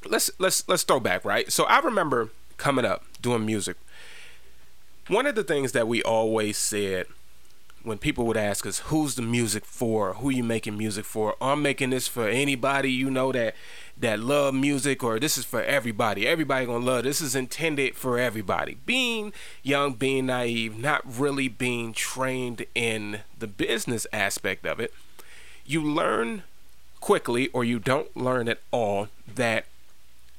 let's 0.05 0.31
let's 0.39 0.67
let's 0.69 0.83
throw 0.83 0.99
back 0.99 1.25
right? 1.25 1.53
So 1.53 1.65
i 1.65 1.79
remember 1.79 2.31
coming 2.57 2.85
up 2.85 3.05
doing 3.21 3.45
music. 3.47 3.77
One 5.09 5.27
of 5.27 5.35
the 5.37 5.45
things 5.45 5.73
that 5.73 5.87
we 5.87 6.03
always 6.03 6.57
said 6.57 7.07
when 7.87 7.99
people 7.99 8.27
would 8.27 8.37
ask 8.37 8.67
us 8.67 8.81
who's 8.81 9.15
the 9.15 9.23
music 9.23 9.65
for? 9.65 10.15
Who 10.15 10.31
you 10.31 10.43
making 10.43 10.77
music 10.77 11.05
for? 11.05 11.37
I'm 11.41 11.63
making 11.63 11.91
this 11.91 12.09
for 12.09 12.29
anybody 12.29 12.91
you 12.91 13.11
know 13.11 13.33
that 13.33 13.55
that 13.99 14.21
love 14.21 14.55
music 14.55 15.03
or 15.03 15.19
this 15.19 15.39
is 15.39 15.45
for 15.45 15.63
everybody. 15.63 16.27
Everybody 16.27 16.67
gonna 16.67 16.85
love 16.85 17.05
this 17.05 17.21
is 17.21 17.35
intended 17.35 17.95
for 17.95 18.19
everybody. 18.19 18.77
Being 18.85 19.33
young 19.63 19.95
being 19.95 20.27
naive 20.27 20.77
not 20.77 21.03
really 21.07 21.49
being 21.49 21.93
trained 21.93 22.67
in 22.75 23.21
the 23.39 23.47
business 23.47 24.07
aspect 24.13 24.67
of 24.67 24.81
it 24.81 24.93
you 25.67 25.83
learn 25.83 26.45
quickly 27.01 27.49
or 27.49 27.65
you 27.65 27.79
don't 27.79 28.17
learn 28.17 28.49
at 28.49 28.61
all 28.71 29.09
that 29.35 29.67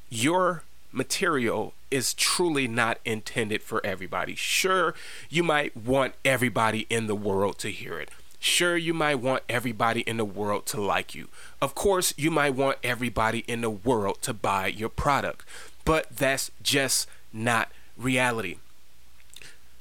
your 0.09 0.63
material 0.91 1.73
is 1.89 2.13
truly 2.13 2.67
not 2.67 2.99
intended 3.05 3.61
for 3.61 3.85
everybody. 3.85 4.35
Sure, 4.35 4.93
you 5.29 5.43
might 5.43 5.75
want 5.75 6.13
everybody 6.25 6.85
in 6.89 7.07
the 7.07 7.15
world 7.15 7.57
to 7.59 7.69
hear 7.69 7.99
it. 7.99 8.09
Sure, 8.39 8.77
you 8.77 8.93
might 8.93 9.15
want 9.15 9.43
everybody 9.49 10.01
in 10.01 10.17
the 10.17 10.25
world 10.25 10.65
to 10.67 10.81
like 10.81 11.15
you. 11.15 11.27
Of 11.61 11.73
course, 11.73 12.13
you 12.17 12.29
might 12.29 12.53
want 12.53 12.77
everybody 12.83 13.39
in 13.47 13.61
the 13.61 13.69
world 13.69 14.21
to 14.21 14.33
buy 14.33 14.67
your 14.67 14.89
product. 14.89 15.43
But 15.85 16.15
that's 16.15 16.51
just 16.61 17.07
not 17.33 17.69
reality. 17.97 18.57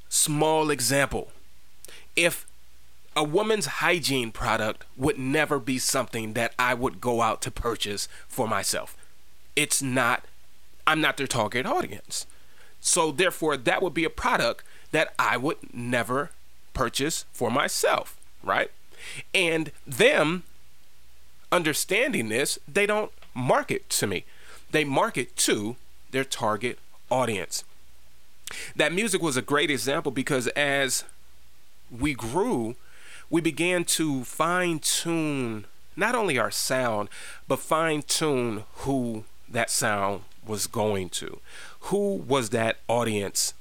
Small 0.08 0.70
example. 0.70 1.32
If 2.14 2.46
a 3.16 3.24
woman's 3.24 3.66
hygiene 3.66 4.30
product 4.30 4.84
would 4.96 5.18
never 5.18 5.58
be 5.58 5.78
something 5.78 6.34
that 6.34 6.52
I 6.58 6.74
would 6.74 7.00
go 7.00 7.22
out 7.22 7.40
to 7.42 7.50
purchase 7.50 8.08
for 8.28 8.46
myself. 8.46 8.94
It's 9.56 9.82
not 9.82 10.26
I'm 10.86 11.00
not 11.00 11.16
their 11.16 11.26
target 11.26 11.66
audience. 11.66 12.26
So 12.80 13.10
therefore, 13.10 13.56
that 13.56 13.82
would 13.82 13.94
be 13.94 14.04
a 14.04 14.10
product 14.10 14.64
that 14.92 15.12
I 15.18 15.36
would 15.36 15.58
never 15.74 16.30
purchase 16.74 17.24
for 17.32 17.50
myself, 17.50 18.16
right? 18.42 18.70
And 19.34 19.72
them 19.86 20.44
understanding 21.50 22.28
this, 22.28 22.58
they 22.68 22.86
don't 22.86 23.10
market 23.34 23.88
to 23.90 24.06
me. 24.06 24.24
They 24.70 24.84
market 24.84 25.36
to 25.38 25.76
their 26.10 26.24
target 26.24 26.78
audience. 27.10 27.64
That 28.74 28.92
music 28.92 29.22
was 29.22 29.36
a 29.36 29.42
great 29.42 29.70
example 29.70 30.12
because 30.12 30.46
as 30.48 31.04
we 31.90 32.14
grew, 32.14 32.76
we 33.28 33.40
began 33.40 33.84
to 33.84 34.24
fine 34.24 34.78
tune 34.78 35.66
not 35.96 36.14
only 36.14 36.38
our 36.38 36.50
sound, 36.50 37.08
but 37.48 37.58
fine 37.58 38.02
tune 38.02 38.64
who 38.78 39.24
that 39.48 39.70
sound 39.70 40.22
was 40.46 40.66
going 40.66 41.08
to. 41.10 41.40
Who 41.80 42.14
was 42.14 42.50
that 42.50 42.78
audience 42.88 43.54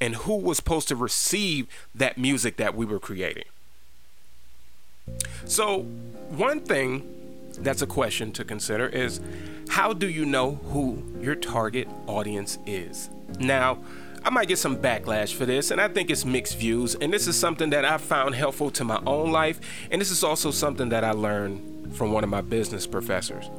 and 0.00 0.16
who 0.16 0.36
was 0.36 0.56
supposed 0.56 0.88
to 0.88 0.96
receive 0.96 1.66
that 1.94 2.18
music 2.18 2.56
that 2.56 2.74
we 2.74 2.86
were 2.86 2.98
creating? 2.98 3.44
So, 5.44 5.82
one 6.30 6.60
thing 6.60 7.10
that's 7.58 7.82
a 7.82 7.86
question 7.86 8.32
to 8.32 8.44
consider 8.44 8.86
is 8.86 9.20
how 9.68 9.92
do 9.92 10.08
you 10.08 10.24
know 10.24 10.56
who 10.72 11.02
your 11.20 11.34
target 11.34 11.88
audience 12.06 12.58
is? 12.66 13.10
Now, 13.38 13.78
I 14.24 14.30
might 14.30 14.48
get 14.48 14.58
some 14.58 14.78
backlash 14.78 15.34
for 15.34 15.44
this, 15.44 15.70
and 15.70 15.80
I 15.80 15.88
think 15.88 16.10
it's 16.10 16.24
mixed 16.24 16.56
views. 16.56 16.94
And 16.94 17.12
this 17.12 17.26
is 17.26 17.38
something 17.38 17.70
that 17.70 17.84
I 17.84 17.98
found 17.98 18.34
helpful 18.34 18.70
to 18.72 18.84
my 18.84 19.00
own 19.06 19.30
life, 19.30 19.60
and 19.90 20.00
this 20.00 20.10
is 20.10 20.24
also 20.24 20.50
something 20.50 20.88
that 20.88 21.04
I 21.04 21.10
learned 21.10 21.94
from 21.94 22.12
one 22.12 22.24
of 22.24 22.30
my 22.30 22.40
business 22.40 22.86
professors. 22.86 23.50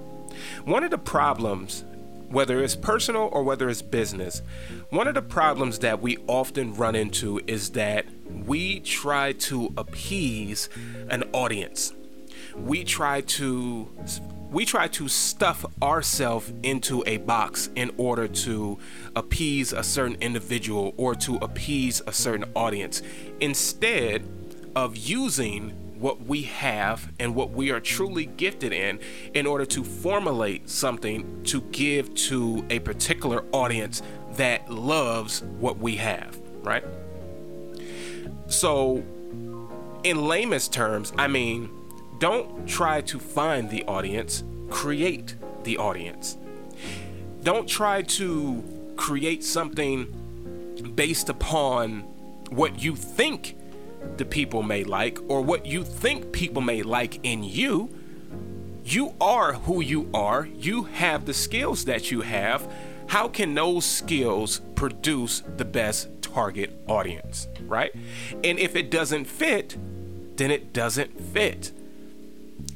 One 0.63 0.83
of 0.83 0.91
the 0.91 0.97
problems 0.97 1.83
whether 2.29 2.63
it's 2.63 2.75
personal 2.75 3.29
or 3.31 3.43
whether 3.43 3.69
it's 3.69 3.81
business, 3.81 4.41
one 4.89 5.07
of 5.07 5.13
the 5.13 5.21
problems 5.21 5.79
that 5.79 6.01
we 6.01 6.17
often 6.27 6.75
run 6.75 6.95
into 6.95 7.39
is 7.47 7.71
that 7.71 8.05
we 8.45 8.79
try 8.79 9.31
to 9.33 9.71
appease 9.77 10.69
an 11.09 11.23
audience. 11.33 11.93
We 12.55 12.83
try 12.83 13.21
to 13.21 13.89
we 14.51 14.63
try 14.63 14.87
to 14.87 15.07
stuff 15.07 15.65
ourselves 15.81 16.53
into 16.63 17.03
a 17.05 17.17
box 17.17 17.69
in 17.75 17.91
order 17.97 18.27
to 18.27 18.77
appease 19.15 19.73
a 19.73 19.83
certain 19.83 20.15
individual 20.21 20.93
or 20.97 21.13
to 21.15 21.35
appease 21.37 22.01
a 22.07 22.13
certain 22.13 22.45
audience 22.55 23.01
instead 23.41 24.25
of 24.75 24.95
using 24.95 25.84
what 25.95 26.25
we 26.25 26.43
have 26.43 27.11
and 27.19 27.35
what 27.35 27.51
we 27.51 27.71
are 27.71 27.79
truly 27.79 28.25
gifted 28.25 28.73
in 28.73 28.99
in 29.33 29.45
order 29.47 29.65
to 29.65 29.83
formulate 29.83 30.69
something 30.69 31.43
to 31.43 31.61
give 31.61 32.13
to 32.15 32.65
a 32.69 32.79
particular 32.79 33.43
audience 33.51 34.01
that 34.33 34.69
loves 34.69 35.41
what 35.59 35.77
we 35.77 35.95
have, 35.95 36.39
right? 36.61 36.83
So, 38.47 39.03
in 40.03 40.27
lamest 40.27 40.71
terms, 40.71 41.13
I 41.17 41.27
mean, 41.27 41.69
don't 42.19 42.67
try 42.67 43.01
to 43.01 43.19
find 43.19 43.69
the 43.69 43.83
audience, 43.85 44.43
create 44.69 45.35
the 45.63 45.77
audience. 45.77 46.37
Don't 47.43 47.67
try 47.67 48.01
to 48.01 48.63
create 48.97 49.43
something 49.43 50.05
based 50.95 51.29
upon 51.29 52.01
what 52.49 52.81
you 52.81 52.95
think 52.95 53.57
the 54.17 54.25
people 54.25 54.63
may 54.63 54.83
like 54.83 55.19
or 55.27 55.41
what 55.41 55.65
you 55.65 55.83
think 55.83 56.31
people 56.31 56.61
may 56.61 56.83
like 56.83 57.19
in 57.23 57.43
you. 57.43 57.89
You 58.83 59.15
are 59.19 59.53
who 59.53 59.81
you 59.81 60.09
are. 60.13 60.45
You 60.45 60.83
have 60.83 61.25
the 61.25 61.33
skills 61.33 61.85
that 61.85 62.11
you 62.11 62.21
have. 62.21 62.71
How 63.07 63.27
can 63.27 63.53
those 63.53 63.85
skills 63.85 64.61
produce 64.75 65.41
the 65.57 65.65
best 65.65 66.21
target 66.21 66.79
audience, 66.87 67.47
right? 67.67 67.91
And 68.43 68.59
if 68.59 68.75
it 68.75 68.91
doesn't 68.91 69.25
fit, 69.25 69.75
then 70.37 70.51
it 70.51 70.73
doesn't 70.73 71.19
fit. 71.19 71.71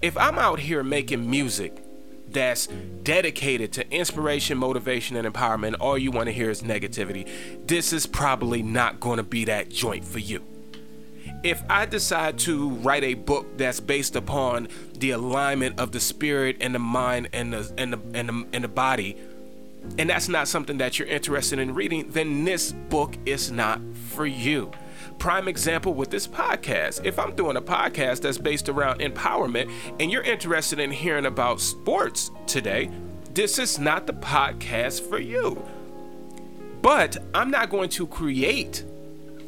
If 0.01 0.17
I'm 0.17 0.39
out 0.39 0.59
here 0.59 0.83
making 0.83 1.29
music 1.29 1.83
that's 2.27 2.67
dedicated 3.03 3.73
to 3.73 3.91
inspiration, 3.91 4.57
motivation, 4.57 5.15
and 5.15 5.27
empowerment, 5.27 5.75
all 5.79 5.97
you 5.97 6.11
want 6.11 6.27
to 6.27 6.31
hear 6.31 6.49
is 6.49 6.61
negativity, 6.61 7.27
this 7.67 7.91
is 7.91 8.05
probably 8.05 8.61
not 8.61 8.99
going 8.99 9.17
to 9.17 9.23
be 9.23 9.45
that 9.45 9.69
joint 9.69 10.05
for 10.05 10.19
you 10.19 10.43
if 11.43 11.63
I 11.69 11.85
decide 11.85 12.37
to 12.39 12.69
write 12.69 13.03
a 13.03 13.13
book 13.13 13.57
that's 13.57 13.79
based 13.79 14.15
upon 14.15 14.67
the 14.97 15.11
alignment 15.11 15.79
of 15.79 15.91
the 15.91 15.99
spirit 15.99 16.57
and 16.59 16.75
the 16.75 16.79
mind 16.79 17.29
and 17.33 17.53
the 17.53 17.73
and 17.77 17.93
the 17.93 17.99
and 18.13 18.29
the, 18.29 18.45
and 18.53 18.63
the 18.63 18.67
body, 18.67 19.15
and 19.97 20.09
that's 20.09 20.27
not 20.27 20.47
something 20.47 20.77
that 20.79 20.99
you're 20.99 21.07
interested 21.07 21.59
in 21.59 21.73
reading, 21.73 22.11
then 22.11 22.43
this 22.43 22.71
book 22.71 23.15
is 23.25 23.51
not 23.51 23.79
for 24.09 24.25
you. 24.25 24.71
Prime 25.17 25.47
example 25.47 25.93
with 25.93 26.09
this 26.11 26.27
podcast. 26.27 27.05
If 27.05 27.19
I'm 27.19 27.35
doing 27.35 27.57
a 27.57 27.61
podcast 27.61 28.21
that's 28.21 28.37
based 28.37 28.69
around 28.69 28.99
empowerment 28.99 29.71
and 29.99 30.11
you're 30.11 30.23
interested 30.23 30.79
in 30.79 30.91
hearing 30.91 31.25
about 31.25 31.61
sports 31.61 32.31
today, 32.47 32.89
this 33.33 33.59
is 33.59 33.79
not 33.79 34.07
the 34.07 34.13
podcast 34.13 35.01
for 35.01 35.19
you. 35.19 35.61
But 36.81 37.17
I'm 37.33 37.51
not 37.51 37.69
going 37.69 37.89
to 37.89 38.07
create 38.07 38.85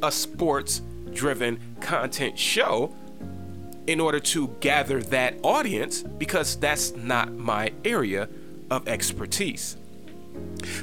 a 0.04 0.12
sports 0.12 0.82
driven 1.14 1.78
content 1.80 2.38
show 2.38 2.94
in 3.88 4.00
order 4.00 4.20
to 4.20 4.48
gather 4.60 5.02
that 5.02 5.36
audience 5.44 6.04
because 6.04 6.56
that's 6.58 6.96
not 6.96 7.34
my 7.34 7.72
area 7.84 8.30
of 8.70 8.88
expertise. 8.88 9.78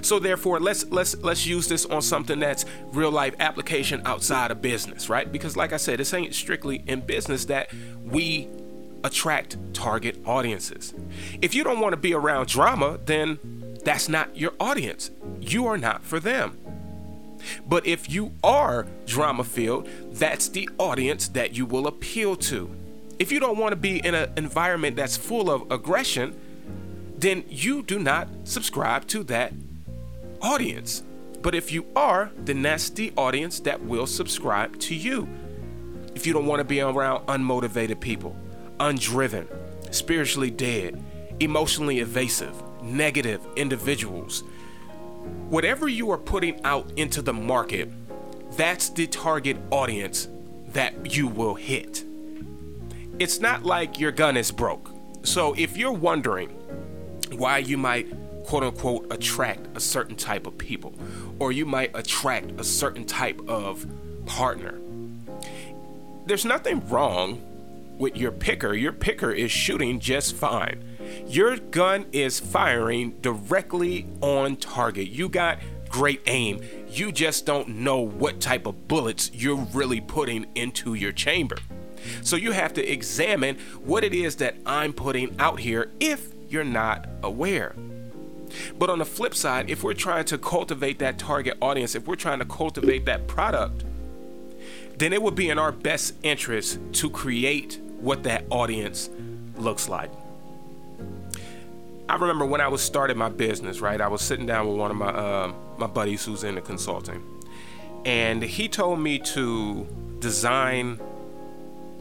So 0.03 0.19
therefore, 0.19 0.61
let's 0.61 0.85
let's 0.87 1.17
let's 1.19 1.47
use 1.47 1.69
this 1.69 1.87
on 1.87 2.03
something 2.03 2.39
that's 2.39 2.65
real 2.93 3.11
life 3.11 3.35
application 3.41 4.03
outside 4.05 4.51
of 4.51 4.61
business, 4.61 5.09
right? 5.09 5.31
Because 5.31 5.57
like 5.57 5.73
I 5.73 5.77
said, 5.77 5.99
this 5.99 6.13
ain't 6.13 6.35
strictly 6.35 6.83
in 6.87 7.01
business 7.01 7.47
that 7.47 7.71
we 8.03 8.49
attract 9.05 9.57
target 9.73 10.21
audiences. 10.27 10.93
If 11.41 11.55
you 11.55 11.65
don't 11.65 11.81
want 11.81 11.93
to 11.93 11.97
be 11.97 12.13
around 12.13 12.49
drama, 12.49 12.99
then 13.05 13.39
that's 13.85 14.09
not 14.09 14.37
your 14.37 14.53
audience. 14.59 15.11
You 15.41 15.67
are 15.67 15.79
not 15.79 16.03
for 16.03 16.21
them. 16.21 16.59
But 17.67 17.87
if 17.87 18.11
you 18.11 18.33
are 18.43 18.87
drama 19.07 19.45
filled, 19.45 19.89
that's 20.11 20.49
the 20.49 20.69
audience 20.79 21.29
that 21.29 21.57
you 21.57 21.67
will 21.67 21.87
appeal 21.87 22.37
to. 22.37 22.71
If 23.19 23.33
you 23.33 23.41
don't 23.41 23.59
want 23.59 23.73
to 23.73 23.77
be 23.77 23.99
in 23.99 24.15
an 24.15 24.31
environment 24.37 24.97
that's 24.97 25.17
full 25.17 25.51
of 25.51 25.71
aggression, 25.71 26.39
then 27.17 27.45
you 27.49 27.83
do 27.83 27.99
not 27.99 28.29
subscribe 28.45 29.07
to 29.09 29.25
that 29.25 29.53
audience. 30.41 31.03
But 31.43 31.55
if 31.55 31.73
you 31.73 31.87
are, 31.97 32.31
then 32.37 32.63
that's 32.63 32.91
the 32.91 33.13
audience 33.17 33.61
that 33.61 33.83
will 33.83 34.07
subscribe 34.07 34.79
to 34.81 34.95
you. 34.95 35.29
If 36.15 36.27
you 36.27 36.33
don't 36.33 36.47
want 36.47 36.61
to 36.61 36.65
be 36.65 36.81
around 36.81 37.27
unmotivated 37.27 38.01
people, 38.01 38.37
undriven, 38.81 39.47
spiritually 39.91 40.51
dead, 40.51 41.03
emotionally 41.41 42.01
evasive, 42.01 42.55
negative 42.83 43.41
individuals, 43.57 44.43
whatever 45.49 45.89
you 45.89 46.11
are 46.11 46.19
putting 46.19 46.65
out 46.65 46.91
into 46.97 47.23
the 47.23 47.33
market, 47.33 47.91
that's 48.53 48.89
the 48.91 49.07
target 49.07 49.57
audience 49.71 50.29
that 50.69 51.17
you 51.17 51.27
will 51.27 51.55
hit. 51.55 52.05
It's 53.19 53.41
not 53.41 53.65
like 53.65 53.99
your 53.99 54.13
gun 54.13 54.37
is 54.37 54.51
broke. 54.51 54.91
So 55.23 55.55
if 55.55 55.77
you're 55.77 55.93
wondering 55.93 56.51
why 57.33 57.59
you 57.59 57.77
might 57.77 58.07
quote 58.45 58.63
unquote 58.63 59.13
attract 59.13 59.77
a 59.77 59.81
certain 59.81 60.17
type 60.17 60.47
of 60.47 60.57
people 60.57 60.95
or 61.39 61.53
you 61.53 61.67
might 61.67 61.91
attract 61.95 62.53
a 62.61 62.65
certain 62.65 63.05
type 63.05 63.41
of 63.49 63.87
partner, 64.27 64.79
there's 66.27 66.45
nothing 66.45 66.87
wrong 66.89 67.43
with 67.99 68.17
your 68.17 68.31
picker. 68.31 68.75
Your 68.75 68.93
picker 68.93 69.33
is 69.33 69.51
shooting 69.51 69.99
just 69.99 70.37
fine. 70.37 70.85
Your 71.27 71.57
gun 71.57 72.07
is 72.13 72.41
firing 72.41 73.13
directly 73.21 74.07
on 74.21 74.57
target. 74.57 75.09
You 75.09 75.29
got 75.29 75.59
great 75.89 76.23
aim. 76.27 76.61
You 76.89 77.13
just 77.13 77.47
don't 77.47 77.69
know 77.69 77.99
what 77.99 78.41
type 78.41 78.67
of 78.67 78.89
bullets 78.89 79.31
you're 79.33 79.67
really 79.73 80.01
putting 80.01 80.47
into 80.55 80.95
your 80.95 81.13
chamber. 81.13 81.57
So 82.23 82.37
you 82.37 82.53
have 82.53 82.73
to 82.75 82.93
examine 82.93 83.57
what 83.85 84.05
it 84.05 84.15
is 84.15 84.37
that 84.37 84.57
I'm 84.65 84.93
putting 84.93 85.35
out 85.39 85.61
here 85.61 85.91
if 86.01 86.33
you're 86.49 86.65
not 86.65 87.09
aware. 87.23 87.75
But 88.79 88.89
on 88.89 88.99
the 88.99 89.05
flip 89.05 89.35
side, 89.35 89.69
if 89.69 89.83
we're 89.83 89.95
trying 89.95 90.25
to 90.27 90.39
cultivate 90.39 90.99
that 91.01 91.19
target 91.19 91.59
audience, 91.61 91.95
if 91.95 92.07
we're 92.07 92.17
trying 92.17 92.39
to 92.39 92.45
cultivate 92.45 93.05
that 93.07 93.27
product, 93.27 93.85
then 94.97 95.13
it 95.13 95.23
would 95.23 95.35
be 95.35 95.51
in 95.51 95.59
our 95.59 95.73
best 95.73 96.15
interest 96.23 96.79
to 96.93 97.11
create 97.11 97.81
what 98.01 98.23
that 98.23 98.45
audience 98.51 99.11
looks 99.57 99.89
like. 99.89 100.11
I 102.09 102.17
remember 102.17 102.47
when 102.47 102.61
I 102.61 102.69
was 102.69 102.81
starting 102.81 103.19
my 103.19 103.29
business, 103.29 103.81
right? 103.81 104.01
I 104.01 104.09
was 104.09 104.23
sitting 104.23 104.47
down 104.47 104.67
with 104.67 104.79
one 104.79 104.91
of 104.91 104.97
my 104.97 105.09
uh, 105.09 105.53
my 105.77 105.87
buddies 105.87 106.25
who's 106.25 106.43
in 106.43 106.55
the 106.55 106.61
consulting, 106.61 107.23
and 108.05 108.43
he 108.43 108.69
told 108.69 109.01
me 109.01 109.19
to 109.19 109.87
design 110.19 111.01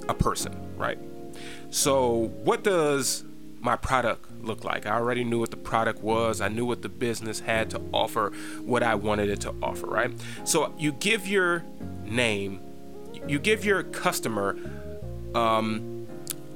a 0.07 0.13
person, 0.13 0.55
right? 0.77 0.97
So, 1.69 2.31
what 2.43 2.63
does 2.63 3.23
my 3.59 3.75
product 3.75 4.25
look 4.41 4.63
like? 4.63 4.85
I 4.85 4.91
already 4.91 5.25
knew 5.25 5.39
what 5.39 5.51
the 5.51 5.57
product 5.57 6.01
was. 6.01 6.39
I 6.39 6.47
knew 6.47 6.65
what 6.65 6.81
the 6.81 6.89
business 6.89 7.41
had 7.41 7.69
to 7.71 7.81
offer, 7.93 8.31
what 8.61 8.83
I 8.83 8.95
wanted 8.95 9.29
it 9.29 9.41
to 9.41 9.53
offer, 9.61 9.87
right? 9.87 10.11
So, 10.45 10.73
you 10.77 10.93
give 10.93 11.27
your 11.27 11.65
name, 12.05 12.61
you 13.27 13.39
give 13.39 13.65
your 13.65 13.83
customer 13.83 14.57
um, 15.35 15.96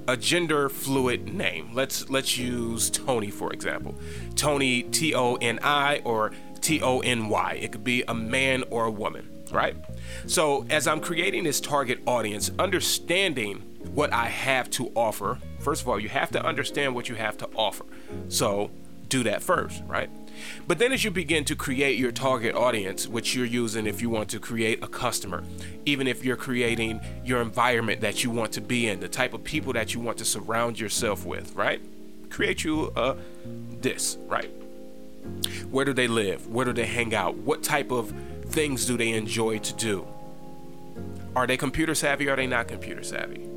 a 0.08 0.18
gender 0.18 0.70
fluid 0.70 1.34
name. 1.34 1.72
Let's 1.74 2.10
let's 2.10 2.38
use 2.38 2.90
Tony 2.90 3.30
for 3.30 3.52
example. 3.54 3.96
Tony 4.36 4.84
T 4.84 5.14
O 5.14 5.36
N 5.36 5.60
I 5.62 6.00
or 6.04 6.32
T 6.62 6.82
O 6.82 7.00
N 7.00 7.30
Y. 7.30 7.60
It 7.62 7.72
could 7.72 7.84
be 7.84 8.04
a 8.08 8.14
man 8.14 8.64
or 8.70 8.86
a 8.86 8.92
woman, 8.92 9.30
right? 9.52 9.76
So 10.28 10.66
as 10.70 10.88
I'm 10.88 11.00
creating 11.00 11.44
this 11.44 11.60
target 11.60 12.00
audience, 12.06 12.52
understanding 12.60 13.58
what 13.94 14.14
I 14.14 14.26
have 14.28 14.70
to 14.72 14.92
offer. 14.96 15.40
First 15.60 15.82
of 15.82 15.90
all, 15.90 16.00
you 16.00 16.10
have 16.10 16.32
to 16.32 16.44
understand 16.44 16.96
what 16.96 17.10
you 17.10 17.16
have 17.16 17.38
to 17.38 17.50
offer. 17.56 17.86
So 18.30 18.72
do 19.10 19.24
that 19.24 19.42
first, 19.44 19.84
right? 19.86 20.10
But 20.68 20.80
then 20.80 20.92
as 20.92 21.04
you 21.04 21.12
begin 21.12 21.46
to 21.46 21.56
create 21.56 21.98
your 21.98 22.12
target 22.12 22.56
audience, 22.56 23.08
which 23.08 23.36
you're 23.36 23.46
using 23.46 23.86
if 23.86 24.02
you 24.02 24.10
want 24.10 24.30
to 24.30 24.40
create 24.40 24.84
a 24.84 24.88
customer, 24.88 25.44
even 25.86 26.08
if 26.08 26.24
you're 26.24 26.36
creating 26.36 27.02
your 27.24 27.42
environment 27.42 28.02
that 28.02 28.24
you 28.24 28.30
want 28.30 28.52
to 28.54 28.62
be 28.62 28.88
in, 28.88 29.00
the 29.00 29.08
type 29.08 29.34
of 29.34 29.44
people 29.44 29.74
that 29.74 29.94
you 29.94 30.00
want 30.00 30.18
to 30.20 30.26
surround 30.26 30.80
yourself 30.80 31.26
with, 31.26 31.56
right? 31.56 31.82
Create 32.30 32.64
you 32.64 32.92
a 32.96 33.18
this, 33.82 34.18
right? 34.28 34.52
Where 35.70 35.86
do 35.86 35.94
they 35.94 36.08
live? 36.08 36.48
Where 36.48 36.66
do 36.66 36.74
they 36.74 36.86
hang 36.86 37.14
out? 37.14 37.36
What 37.38 37.64
type 37.64 37.92
of 37.92 38.14
things 38.46 38.86
do 38.86 38.98
they 38.98 39.12
enjoy 39.12 39.60
to 39.60 39.74
do? 39.74 40.08
Are 41.36 41.48
they 41.48 41.58
computer 41.58 41.96
savvy 41.96 42.28
or 42.28 42.34
are 42.34 42.36
they 42.36 42.48
not 42.48 42.68
computer 42.68 43.04
savvy? 43.04 43.48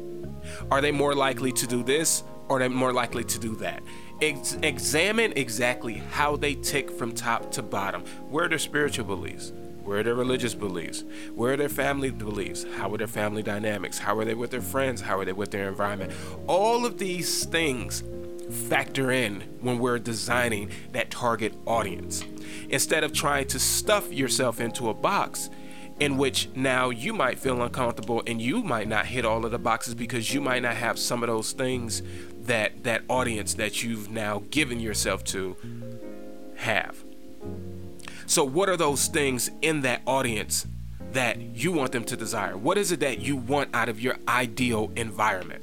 Are 0.70 0.80
they 0.80 0.92
more 0.92 1.14
likely 1.14 1.52
to 1.52 1.66
do 1.66 1.82
this 1.82 2.22
or 2.48 2.56
are 2.56 2.60
they 2.60 2.68
more 2.68 2.92
likely 2.92 3.24
to 3.24 3.38
do 3.38 3.56
that? 3.56 3.82
Ex- 4.24 4.56
examine 4.62 5.34
exactly 5.36 6.02
how 6.12 6.34
they 6.34 6.54
tick 6.54 6.90
from 6.90 7.12
top 7.12 7.50
to 7.50 7.62
bottom. 7.62 8.02
Where 8.30 8.46
are 8.46 8.48
their 8.48 8.58
spiritual 8.58 9.04
beliefs? 9.04 9.52
Where 9.82 9.98
are 9.98 10.02
their 10.02 10.14
religious 10.14 10.54
beliefs? 10.54 11.04
Where 11.34 11.52
are 11.52 11.56
their 11.58 11.68
family 11.68 12.08
beliefs? 12.08 12.64
How 12.78 12.90
are 12.94 12.96
their 12.96 13.06
family 13.06 13.42
dynamics? 13.42 13.98
How 13.98 14.16
are 14.16 14.24
they 14.24 14.32
with 14.32 14.50
their 14.50 14.62
friends? 14.62 15.02
How 15.02 15.18
are 15.18 15.26
they 15.26 15.34
with 15.34 15.50
their 15.50 15.68
environment? 15.68 16.12
All 16.46 16.86
of 16.86 16.96
these 16.96 17.44
things 17.44 18.02
factor 18.50 19.10
in 19.10 19.42
when 19.60 19.78
we're 19.78 19.98
designing 19.98 20.70
that 20.92 21.10
target 21.10 21.52
audience. 21.66 22.24
Instead 22.70 23.04
of 23.04 23.12
trying 23.12 23.46
to 23.48 23.58
stuff 23.58 24.10
yourself 24.10 24.58
into 24.58 24.88
a 24.88 24.94
box 24.94 25.50
in 26.00 26.16
which 26.16 26.48
now 26.54 26.88
you 26.88 27.12
might 27.12 27.38
feel 27.38 27.62
uncomfortable 27.62 28.22
and 28.26 28.40
you 28.40 28.62
might 28.62 28.88
not 28.88 29.04
hit 29.04 29.26
all 29.26 29.44
of 29.44 29.50
the 29.50 29.58
boxes 29.58 29.94
because 29.94 30.32
you 30.32 30.40
might 30.40 30.62
not 30.62 30.74
have 30.74 30.98
some 30.98 31.22
of 31.22 31.28
those 31.28 31.52
things 31.52 32.02
that 32.46 32.84
that 32.84 33.02
audience 33.08 33.54
that 33.54 33.82
you've 33.82 34.10
now 34.10 34.42
given 34.50 34.80
yourself 34.80 35.24
to 35.24 35.56
have. 36.56 37.04
So 38.26 38.44
what 38.44 38.68
are 38.68 38.76
those 38.76 39.06
things 39.06 39.50
in 39.62 39.82
that 39.82 40.02
audience 40.06 40.66
that 41.12 41.40
you 41.40 41.72
want 41.72 41.92
them 41.92 42.04
to 42.04 42.16
desire? 42.16 42.56
What 42.56 42.78
is 42.78 42.92
it 42.92 43.00
that 43.00 43.20
you 43.20 43.36
want 43.36 43.70
out 43.74 43.88
of 43.88 44.00
your 44.00 44.16
ideal 44.26 44.90
environment? 44.96 45.62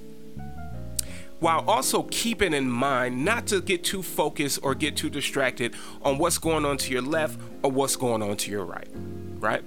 While 1.39 1.63
also 1.67 2.04
keeping 2.04 2.54
in 2.54 2.70
mind 2.70 3.26
not 3.26 3.48
to 3.48 3.62
get 3.62 3.84
too 3.84 4.04
focused 4.04 4.60
or 4.62 4.76
get 4.76 4.96
too 4.96 5.10
distracted 5.10 5.76
on 6.04 6.20
what's 6.20 6.38
going 6.38 6.65
on 6.65 6.78
to 6.78 6.91
your 6.91 7.02
left 7.02 7.39
or 7.63 7.72
what's 7.72 7.96
going 7.96 8.22
on 8.22 8.38
to 8.38 8.52
your 8.52 8.63
right, 8.63 8.88
right? 9.39 9.63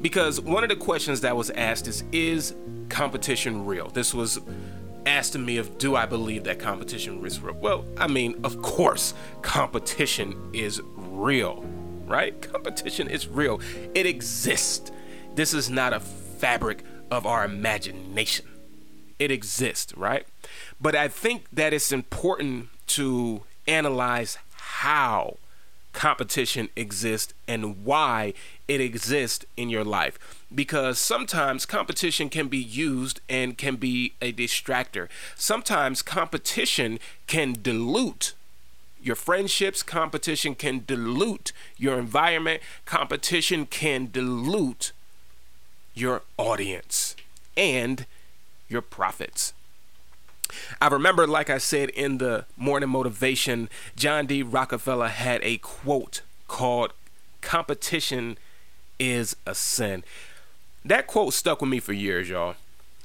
Because 0.00 0.40
one 0.40 0.64
of 0.64 0.68
the 0.68 0.76
questions 0.76 1.20
that 1.20 1.36
was 1.36 1.50
asked 1.50 1.86
is 1.86 2.02
Is 2.12 2.54
competition 2.88 3.64
real? 3.64 3.88
This 3.88 4.12
was 4.12 4.40
asking 5.06 5.44
me 5.44 5.58
if 5.58 5.78
do 5.78 5.96
I 5.96 6.06
believe 6.06 6.44
that 6.44 6.58
competition 6.58 7.24
is 7.24 7.40
real. 7.40 7.54
Well, 7.54 7.84
I 7.96 8.06
mean, 8.06 8.40
of 8.44 8.62
course, 8.62 9.14
competition 9.42 10.50
is 10.52 10.80
real, 10.94 11.64
right? 12.06 12.40
Competition 12.40 13.08
is 13.08 13.28
real. 13.28 13.60
It 13.94 14.06
exists. 14.06 14.90
This 15.34 15.54
is 15.54 15.70
not 15.70 15.92
a 15.92 16.00
fabric 16.00 16.84
of 17.10 17.26
our 17.26 17.44
imagination. 17.44 18.46
It 19.18 19.30
exists, 19.30 19.96
right? 19.96 20.26
But 20.80 20.94
I 20.96 21.08
think 21.08 21.46
that 21.52 21.72
it's 21.72 21.92
important 21.92 22.68
to 22.88 23.42
analyze 23.66 24.38
how 24.50 25.38
competition 25.92 26.68
exists 26.76 27.34
and 27.46 27.84
why 27.84 28.34
it 28.66 28.80
exists 28.80 29.44
in 29.56 29.68
your 29.68 29.84
life 29.84 30.18
because 30.54 30.98
sometimes 30.98 31.66
competition 31.66 32.28
can 32.28 32.48
be 32.48 32.58
used 32.58 33.20
and 33.28 33.56
can 33.56 33.76
be 33.76 34.14
a 34.20 34.32
distractor. 34.32 35.08
Sometimes 35.36 36.02
competition 36.02 36.98
can 37.26 37.56
dilute 37.60 38.34
your 39.02 39.16
friendships, 39.16 39.82
competition 39.82 40.54
can 40.54 40.84
dilute 40.86 41.52
your 41.76 41.98
environment, 41.98 42.62
competition 42.84 43.66
can 43.66 44.08
dilute 44.10 44.92
your 45.94 46.22
audience 46.38 47.16
and 47.56 48.06
your 48.68 48.82
profits. 48.82 49.52
I 50.80 50.88
remember, 50.88 51.26
like 51.26 51.50
I 51.50 51.58
said 51.58 51.90
in 51.90 52.18
the 52.18 52.46
morning 52.56 52.88
motivation, 52.88 53.68
John 53.96 54.26
D. 54.26 54.42
Rockefeller 54.42 55.08
had 55.08 55.40
a 55.42 55.58
quote 55.58 56.22
called 56.48 56.92
Competition 57.40 58.38
is 58.98 59.36
a 59.46 59.54
sin. 59.54 60.04
That 60.84 61.06
quote 61.06 61.34
stuck 61.34 61.60
with 61.60 61.70
me 61.70 61.80
for 61.80 61.92
years, 61.92 62.28
y'all. 62.28 62.54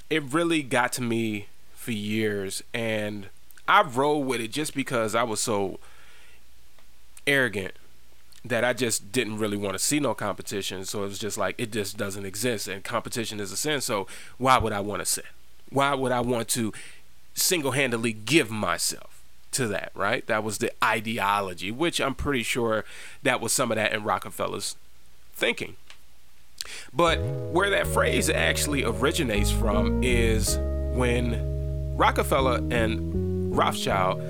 It 0.10 0.24
really 0.24 0.64
got 0.64 0.94
to 0.94 1.02
me 1.02 1.48
for 1.74 1.92
years, 1.92 2.64
and 2.74 3.30
I 3.68 3.82
rolled 3.82 4.28
with 4.28 4.42
it 4.42 4.52
just 4.52 4.74
because 4.74 5.16
I 5.16 5.24
was 5.24 5.42
so 5.42 5.80
arrogant 7.26 7.74
that 8.46 8.64
I 8.64 8.74
just 8.74 9.12
didn't 9.12 9.38
really 9.38 9.58
want 9.58 9.74
to 9.74 9.80
see 9.80 10.00
no 10.00 10.14
competition. 10.14 10.86
So 10.86 11.04
it 11.04 11.08
was 11.08 11.20
just 11.20 11.38
like 11.38 11.56
it 11.58 11.72
just 11.72 11.98
doesn't 11.98 12.26
exist, 12.26 12.68
and 12.68 12.84
competition 12.84 13.40
is 13.40 13.52
a 13.52 13.58
sin. 13.58 13.82
So 13.82 14.08
why 14.38 14.58
would 14.58 14.74
I 14.74 14.80
want 14.80 15.02
to 15.02 15.06
sin? 15.06 15.26
Why 15.70 15.94
would 15.94 16.12
I 16.12 16.22
want 16.22 16.48
to 16.50 16.72
single-handedly 17.38 18.14
give 18.14 18.52
myself 18.52 19.24
to 19.52 19.68
that? 19.68 19.92
Right? 19.96 20.26
That 20.28 20.44
was 20.44 20.58
the 20.58 20.72
ideology, 20.84 21.72
which 21.72 22.02
I'm 22.02 22.16
pretty 22.16 22.44
sure 22.44 22.84
that 23.24 23.40
was 23.40 23.54
some 23.54 23.72
of 23.72 23.76
that 23.76 23.94
in 23.94 24.04
Rockefeller's 24.04 24.76
thinking. 25.34 25.76
But 26.94 27.20
where 27.20 27.70
that 27.70 27.88
phrase 27.88 28.30
actually 28.30 28.84
originates 28.84 29.52
from 29.52 30.04
is 30.04 30.58
when 30.94 31.96
Rockefeller 31.96 32.58
and 32.72 33.56
Rothschild 33.56 34.22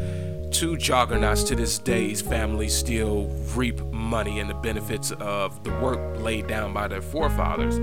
two 0.52 0.78
juggernauts 0.78 1.43
to 1.43 1.56
this 1.56 1.78
day's 1.78 2.22
families 2.22 2.76
still 2.76 3.26
reap 3.56 3.80
money 3.91 4.39
and 4.39 4.50
the 4.50 4.54
benefits 4.54 5.12
of 5.12 5.63
the 5.63 5.72
work 5.80 6.00
laid 6.20 6.48
down 6.48 6.74
by 6.74 6.88
their 6.88 7.02
forefathers. 7.02 7.76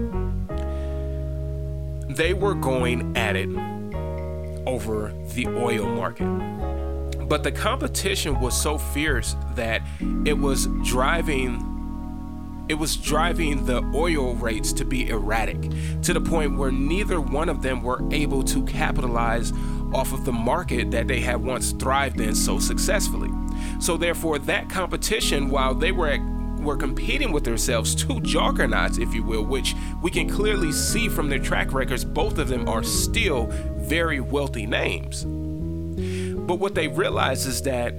They 2.16 2.32
were 2.32 2.54
going 2.54 3.16
at 3.16 3.36
it 3.36 3.48
over 4.66 5.12
the 5.34 5.46
oil 5.48 5.86
market. 5.86 6.28
But 7.28 7.42
the 7.42 7.52
competition 7.52 8.40
was 8.40 8.60
so 8.60 8.78
fierce 8.78 9.36
that 9.54 9.82
it 10.24 10.38
was 10.38 10.66
driving 10.82 11.70
it 12.66 12.74
was 12.74 12.96
driving 12.96 13.66
the 13.66 13.82
oil 13.94 14.34
rates 14.36 14.72
to 14.72 14.86
be 14.86 15.10
erratic 15.10 15.60
to 16.00 16.14
the 16.14 16.20
point 16.20 16.56
where 16.56 16.72
neither 16.72 17.20
one 17.20 17.50
of 17.50 17.60
them 17.60 17.82
were 17.82 18.00
able 18.10 18.42
to 18.42 18.64
capitalize 18.64 19.52
off 19.92 20.14
of 20.14 20.24
the 20.24 20.32
market 20.32 20.90
that 20.90 21.06
they 21.06 21.20
had 21.20 21.44
once 21.44 21.72
thrived 21.72 22.20
in 22.20 22.34
so 22.34 22.58
successfully. 22.58 23.28
So 23.80 23.98
therefore 23.98 24.38
that 24.40 24.70
competition 24.70 25.50
while 25.50 25.74
they 25.74 25.92
were 25.92 26.08
were 26.64 26.76
competing 26.76 27.30
with 27.30 27.44
themselves, 27.44 27.94
two 27.94 28.20
juggernauts, 28.20 28.98
if 28.98 29.14
you 29.14 29.22
will, 29.22 29.44
which 29.44 29.74
we 30.02 30.10
can 30.10 30.28
clearly 30.28 30.72
see 30.72 31.08
from 31.08 31.28
their 31.28 31.38
track 31.38 31.72
records, 31.72 32.04
both 32.04 32.38
of 32.38 32.48
them 32.48 32.68
are 32.68 32.82
still 32.82 33.46
very 33.76 34.20
wealthy 34.20 34.66
names. 34.66 35.24
But 35.24 36.56
what 36.56 36.74
they 36.74 36.88
realize 36.88 37.46
is 37.46 37.62
that 37.62 37.94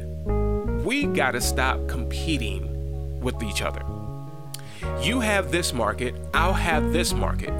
we 0.84 1.06
got 1.06 1.32
to 1.32 1.42
stop 1.42 1.88
competing 1.88 3.20
with 3.22 3.42
each 3.42 3.62
other. 3.62 3.84
You 5.02 5.20
have 5.20 5.52
this 5.52 5.74
market, 5.74 6.16
I'll 6.34 6.54
have 6.54 6.92
this 6.92 7.14
market. 7.14 7.52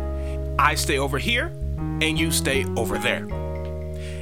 I 0.60 0.76
stay 0.76 1.00
over 1.00 1.18
here, 1.18 1.48
and 1.78 2.20
you 2.20 2.32
stay 2.32 2.66
over 2.76 2.98
there. 2.98 3.26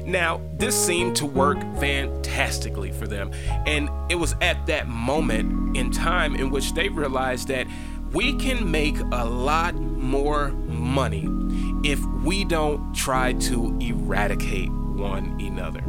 Now, 0.05 0.41
this 0.57 0.75
seemed 0.85 1.15
to 1.17 1.25
work 1.25 1.59
fantastically 1.79 2.91
for 2.91 3.07
them, 3.07 3.31
and 3.65 3.89
it 4.09 4.15
was 4.15 4.35
at 4.41 4.65
that 4.67 4.87
moment 4.87 5.62
in 5.75 5.91
time 5.91 6.35
in 6.35 6.49
which 6.49 6.73
they 6.73 6.89
realized 6.89 7.47
that 7.47 7.67
we 8.11 8.33
can 8.33 8.69
make 8.69 8.99
a 9.11 9.25
lot 9.25 9.75
more 9.75 10.49
money 10.49 11.27
if 11.83 12.03
we 12.23 12.43
don't 12.43 12.93
try 12.93 13.33
to 13.33 13.77
eradicate 13.79 14.71
one 14.71 15.39
another. 15.41 15.81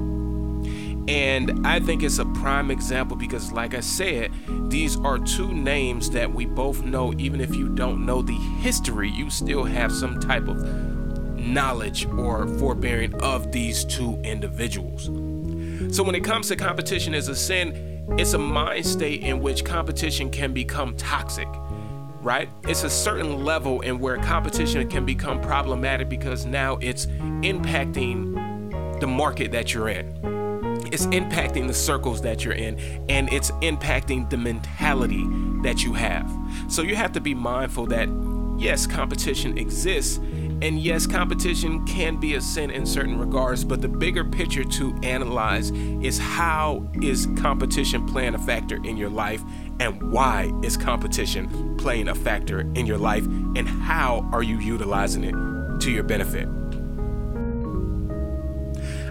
And 1.06 1.66
I 1.66 1.80
think 1.80 2.02
it's 2.02 2.18
a 2.18 2.24
prime 2.24 2.70
example 2.70 3.16
because, 3.16 3.52
like 3.52 3.74
I 3.74 3.80
said, 3.80 4.32
these 4.70 4.96
are 5.00 5.18
two 5.18 5.52
names 5.52 6.08
that 6.10 6.32
we 6.32 6.46
both 6.46 6.82
know. 6.82 7.12
Even 7.18 7.42
if 7.42 7.54
you 7.54 7.68
don't 7.68 8.06
know 8.06 8.22
the 8.22 8.32
history, 8.32 9.10
you 9.10 9.28
still 9.28 9.64
have 9.64 9.92
some 9.92 10.18
type 10.18 10.48
of 10.48 10.56
knowledge 11.36 12.06
or 12.06 12.48
forbearing 12.58 13.14
of 13.22 13.52
these 13.52 13.84
two 13.84 14.18
individuals. 14.24 15.04
So, 15.94 16.02
when 16.02 16.14
it 16.14 16.24
comes 16.24 16.48
to 16.48 16.56
competition 16.56 17.14
as 17.14 17.28
a 17.28 17.36
sin, 17.36 17.93
it's 18.18 18.34
a 18.34 18.38
mind 18.38 18.86
state 18.86 19.22
in 19.22 19.40
which 19.40 19.64
competition 19.64 20.30
can 20.30 20.52
become 20.52 20.96
toxic, 20.96 21.48
right? 22.20 22.48
It's 22.68 22.84
a 22.84 22.90
certain 22.90 23.44
level 23.44 23.80
in 23.80 23.98
where 23.98 24.18
competition 24.18 24.88
can 24.88 25.04
become 25.04 25.40
problematic 25.40 26.08
because 26.08 26.46
now 26.46 26.78
it's 26.80 27.06
impacting 27.06 29.00
the 29.00 29.06
market 29.06 29.52
that 29.52 29.74
you're 29.74 29.88
in 29.88 30.34
it's 30.94 31.06
impacting 31.06 31.66
the 31.66 31.74
circles 31.74 32.22
that 32.22 32.44
you're 32.44 32.54
in 32.54 32.78
and 33.08 33.32
it's 33.32 33.50
impacting 33.62 34.28
the 34.30 34.36
mentality 34.36 35.24
that 35.62 35.82
you 35.82 35.92
have. 35.92 36.30
So 36.68 36.82
you 36.82 36.94
have 36.94 37.12
to 37.12 37.20
be 37.20 37.34
mindful 37.34 37.86
that 37.86 38.08
yes, 38.58 38.86
competition 38.86 39.58
exists 39.58 40.20
and 40.62 40.80
yes, 40.80 41.06
competition 41.06 41.84
can 41.84 42.16
be 42.16 42.36
a 42.36 42.40
sin 42.40 42.70
in 42.70 42.86
certain 42.86 43.18
regards, 43.18 43.64
but 43.64 43.82
the 43.82 43.88
bigger 43.88 44.24
picture 44.24 44.64
to 44.64 44.94
analyze 45.02 45.70
is 45.70 46.18
how 46.18 46.88
is 47.02 47.28
competition 47.36 48.06
playing 48.06 48.34
a 48.34 48.38
factor 48.38 48.76
in 48.76 48.96
your 48.96 49.10
life 49.10 49.42
and 49.80 50.10
why 50.10 50.50
is 50.62 50.76
competition 50.76 51.76
playing 51.76 52.08
a 52.08 52.14
factor 52.14 52.60
in 52.60 52.86
your 52.86 52.96
life 52.96 53.24
and 53.26 53.68
how 53.68 54.26
are 54.32 54.42
you 54.42 54.58
utilizing 54.58 55.24
it 55.24 55.34
to 55.80 55.90
your 55.90 56.04
benefit? 56.04 56.48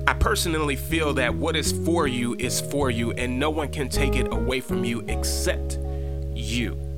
I 0.07 0.13
personally 0.15 0.75
feel 0.75 1.13
that 1.13 1.35
what 1.35 1.55
is 1.55 1.71
for 1.85 2.07
you 2.07 2.35
is 2.39 2.59
for 2.59 2.89
you, 2.89 3.11
and 3.11 3.39
no 3.39 3.49
one 3.49 3.69
can 3.69 3.87
take 3.89 4.15
it 4.15 4.33
away 4.33 4.59
from 4.59 4.83
you 4.83 5.01
except 5.07 5.77
you. 6.33 6.92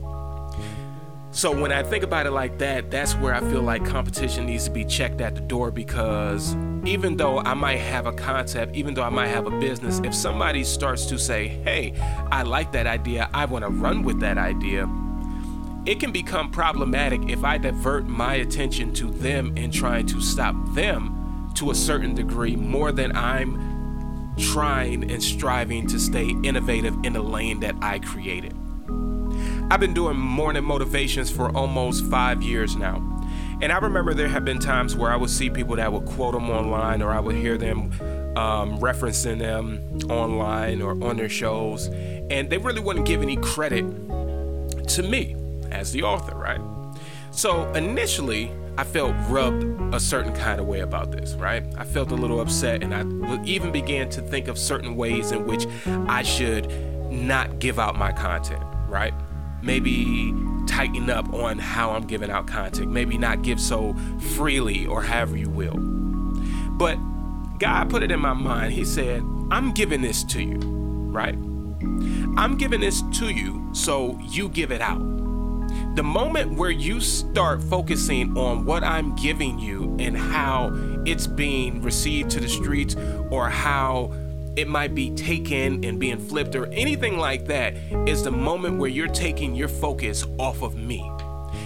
So 1.36 1.52
when 1.52 1.74
I 1.74 1.84
think 1.84 2.06
about 2.06 2.26
it 2.28 2.32
like 2.32 2.60
that, 2.60 2.89
that's 2.89 3.13
where 3.15 3.36
I 3.36 3.41
feel 3.41 3.62
like 3.62 3.84
competition 3.84 4.45
needs 4.45 4.63
to 4.63 4.71
be 4.71 4.86
checked 4.86 5.19
at 5.19 5.36
the 5.36 5.41
door 5.41 5.69
because 5.69 6.56
even 6.86 7.17
though 7.17 7.39
I 7.39 7.54
might 7.54 7.80
have 7.80 8.06
a 8.06 8.13
concept, 8.13 8.74
even 8.74 8.93
though 8.93 9.04
I 9.04 9.10
might 9.10 9.28
have 9.28 9.45
a 9.45 9.52
business, 9.60 10.00
if 10.06 10.15
somebody 10.15 10.63
starts 10.63 11.06
to 11.08 11.19
say, 11.19 11.50
hey, 11.50 11.93
I 12.32 12.43
like 12.43 12.71
that 12.71 12.88
idea, 12.88 13.30
I 13.34 13.43
want 13.43 13.65
to 13.65 13.69
run 13.69 14.04
with 14.04 14.21
that 14.21 14.38
idea, 14.38 14.89
it 15.86 16.00
can 16.00 16.13
become 16.13 16.52
problematic 16.52 17.19
if 17.28 17.43
I 17.43 17.58
divert 17.58 18.08
my 18.08 18.36
attention 18.36 18.93
to 18.93 19.08
them 19.08 19.54
and 19.58 19.74
trying 19.74 20.06
to 20.06 20.21
stop 20.21 20.56
them 20.74 21.52
to 21.56 21.69
a 21.69 21.76
certain 21.76 22.15
degree 22.15 22.56
more 22.56 22.93
than 22.93 23.13
I'm 23.13 24.34
trying 24.38 25.12
and 25.12 25.21
striving 25.21 25.86
to 25.88 26.00
stay 26.00 26.30
innovative 26.45 26.95
in 27.04 27.12
the 27.12 27.21
lane 27.21 27.60
that 27.60 27.76
I 27.82 28.00
created. 28.00 28.56
I've 29.71 29.80
been 29.80 29.95
doing 29.95 30.15
morning 30.15 30.63
motivations 30.63 31.32
for 31.32 31.49
almost 31.56 32.06
five 32.06 32.43
years 32.43 32.75
now. 32.75 32.97
And 33.62 33.71
I 33.71 33.80
remember 33.80 34.13
there 34.13 34.28
have 34.28 34.45
been 34.45 34.60
times 34.60 34.95
where 34.95 35.12
I 35.12 35.15
would 35.15 35.32
see 35.32 35.49
people 35.49 35.75
that 35.78 35.91
would 35.91 36.06
quote 36.06 36.34
them 36.34 36.51
online 36.51 37.01
or 37.01 37.12
I 37.12 37.19
would 37.19 37.36
hear 37.36 37.58
them 37.58 37.91
um, 38.38 38.78
referencing 38.80 39.39
them 39.39 39.82
online 40.12 40.84
or 40.84 40.91
on 41.04 41.17
their 41.17 41.30
shows. 41.30 41.88
And 42.30 42.49
they 42.49 42.60
really 42.60 42.80
wouldn't 42.80 43.08
give 43.08 43.23
any 43.23 43.38
credit 43.38 43.86
to 44.89 45.04
me 45.04 45.36
as 45.71 45.91
the 45.91 46.04
author, 46.04 46.36
right? 46.36 46.62
So 47.32 47.67
initially, 47.73 48.51
I 48.78 48.84
felt 48.84 49.15
rubbed 49.30 49.95
a 49.95 49.99
certain 49.99 50.34
kind 50.34 50.60
of 50.60 50.67
way 50.67 50.82
about 50.82 51.12
this, 51.12 51.34
right? 51.34 51.63
I 51.78 51.86
felt 51.86 52.12
a 52.12 52.15
little 52.15 52.39
upset, 52.39 52.84
and 52.84 52.93
I 52.93 53.43
even 53.45 53.71
began 53.71 54.10
to 54.10 54.21
think 54.21 54.47
of 54.47 54.58
certain 54.58 54.95
ways 54.95 55.32
in 55.32 55.47
which 55.47 55.65
I 56.08 56.23
should 56.23 56.71
not 57.12 57.60
give 57.60 57.80
out 57.80 57.97
my 57.97 58.12
content, 58.12 58.63
right? 58.88 59.13
Maybe 59.65 60.34
tighten 60.67 61.10
up 61.10 61.34
on 61.34 61.58
how 61.58 61.91
I'm 61.91 62.06
giving 62.06 62.30
out 62.30 62.47
content, 62.47 62.91
maybe 62.91 63.17
not 63.17 63.41
give 63.41 63.60
so 63.60 63.95
freely 64.36 64.86
or 64.86 65.01
however 65.01 65.38
you 65.38 65.49
will. 65.49 65.78
But 66.78 66.95
God 67.60 67.89
put 67.89 68.04
it 68.04 68.12
in 68.12 68.19
my 68.19 68.34
mind, 68.34 68.73
He 68.73 68.86
said, 68.86 69.23
I'm 69.51 69.71
giving 69.73 70.01
this 70.01 70.23
to 70.25 70.41
you, 70.41 70.58
right? 70.58 71.36
I'm 72.38 72.58
giving 72.58 72.82
this 72.82 73.01
to 73.19 73.30
you 73.30 73.69
so 73.73 74.19
you 74.21 74.49
give 74.49 74.71
it 74.71 74.82
out 74.82 75.15
the 75.95 76.04
moment 76.04 76.58
where 76.58 76.71
you 76.71 76.99
start 76.99 77.63
focusing 77.63 78.38
on 78.38 78.65
what 78.65 78.84
I'm 78.84 79.15
giving 79.15 79.58
you 79.60 79.95
and 79.97 80.17
how 80.17 80.71
it's 81.06 81.25
being 81.25 81.82
received 81.82 82.32
to 82.32 82.41
the 82.41 82.49
streets 82.49 82.95
or 83.30 83.49
how 83.49 84.12
it 84.55 84.67
might 84.67 84.95
be 84.95 85.11
taken 85.11 85.83
and 85.83 85.99
being 85.99 86.17
flipped 86.17 86.55
or 86.55 86.67
anything 86.67 87.17
like 87.17 87.45
that 87.47 87.75
is 88.07 88.23
the 88.23 88.31
moment 88.31 88.77
where 88.77 88.89
you're 88.89 89.07
taking 89.07 89.53
your 89.53 89.67
focus 89.67 90.25
off 90.39 90.61
of 90.61 90.75
me. 90.75 91.09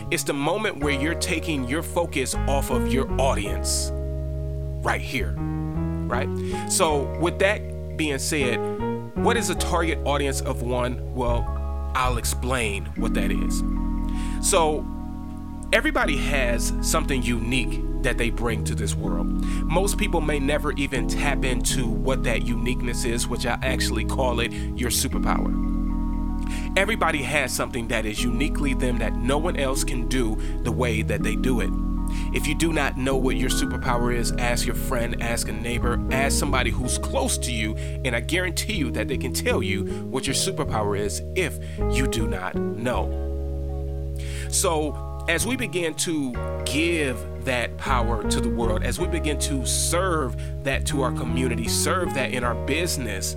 It's 0.09 0.23
the 0.23 0.33
moment 0.33 0.79
where 0.79 0.93
you're 0.93 1.15
taking 1.15 1.67
your 1.67 1.83
focus 1.83 2.33
off 2.47 2.71
of 2.71 2.91
your 2.91 3.09
audience 3.21 3.91
right 4.81 5.01
here. 5.01 5.35
Right? 5.37 6.27
So, 6.69 7.15
with 7.19 7.37
that 7.39 7.95
being 7.95 8.17
said, 8.17 8.57
what 9.15 9.37
is 9.37 9.51
a 9.51 9.55
target 9.55 9.99
audience 10.05 10.41
of 10.41 10.63
one? 10.63 11.13
Well, 11.13 11.45
I'll 11.93 12.17
explain 12.17 12.85
what 12.95 13.13
that 13.13 13.31
is. 13.31 13.61
So, 14.41 14.83
everybody 15.71 16.17
has 16.17 16.73
something 16.81 17.21
unique 17.21 17.79
that 18.01 18.17
they 18.17 18.29
bring 18.29 18.63
to 18.65 18.75
this 18.75 18.95
world. 18.95 19.27
Most 19.27 19.97
people 19.97 20.21
may 20.21 20.39
never 20.39 20.71
even 20.73 21.07
tap 21.07 21.43
into 21.45 21.87
what 21.87 22.23
that 22.23 22.43
uniqueness 22.43 23.05
is, 23.05 23.27
which 23.27 23.45
I 23.45 23.59
actually 23.61 24.05
call 24.05 24.39
it 24.39 24.51
your 24.51 24.89
superpower. 24.89 25.69
Everybody 26.77 27.21
has 27.23 27.53
something 27.53 27.87
that 27.89 28.05
is 28.05 28.23
uniquely 28.23 28.73
them 28.73 28.97
that 28.99 29.15
no 29.15 29.37
one 29.37 29.57
else 29.57 29.83
can 29.83 30.07
do 30.07 30.35
the 30.63 30.71
way 30.71 31.01
that 31.01 31.23
they 31.23 31.35
do 31.35 31.61
it. 31.61 31.69
If 32.33 32.47
you 32.47 32.55
do 32.55 32.73
not 32.73 32.97
know 32.97 33.15
what 33.15 33.35
your 33.35 33.49
superpower 33.49 34.15
is, 34.15 34.31
ask 34.33 34.65
your 34.65 34.75
friend, 34.75 35.21
ask 35.21 35.47
a 35.47 35.51
neighbor, 35.51 35.99
ask 36.11 36.37
somebody 36.37 36.71
who's 36.71 36.97
close 36.97 37.37
to 37.39 37.51
you, 37.51 37.75
and 37.75 38.15
I 38.15 38.19
guarantee 38.19 38.73
you 38.73 38.91
that 38.91 39.07
they 39.07 39.17
can 39.17 39.33
tell 39.33 39.61
you 39.61 39.85
what 40.05 40.25
your 40.25 40.35
superpower 40.35 40.97
is 40.97 41.21
if 41.35 41.59
you 41.95 42.07
do 42.07 42.27
not 42.27 42.55
know. 42.55 43.15
So, 44.49 45.25
as 45.27 45.45
we 45.45 45.55
begin 45.55 45.93
to 45.95 46.33
give 46.65 47.38
that 47.49 47.75
power 47.79 48.21
to 48.29 48.39
the 48.39 48.47
world, 48.47 48.83
as 48.83 48.99
we 48.99 49.07
begin 49.07 49.39
to 49.39 49.65
serve 49.65 50.35
that 50.63 50.85
to 50.85 51.01
our 51.01 51.11
community, 51.11 51.67
serve 51.67 52.13
that 52.13 52.31
in 52.31 52.43
our 52.43 52.53
business, 52.67 53.35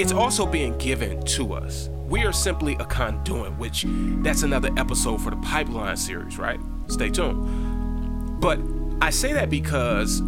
it's 0.00 0.10
also 0.10 0.44
being 0.44 0.76
given 0.78 1.22
to 1.22 1.52
us. 1.52 1.90
We 2.08 2.24
are 2.24 2.32
simply 2.32 2.74
a 2.80 2.84
conduit, 2.84 3.56
which 3.56 3.84
that's 4.24 4.42
another 4.42 4.70
episode 4.76 5.20
for 5.20 5.30
the 5.30 5.36
pipeline 5.36 5.96
series, 5.96 6.38
right? 6.38 6.58
Stay 6.88 7.08
tuned. 7.08 8.40
But 8.40 8.58
I 9.00 9.10
say 9.10 9.32
that 9.32 9.48
because 9.48 10.20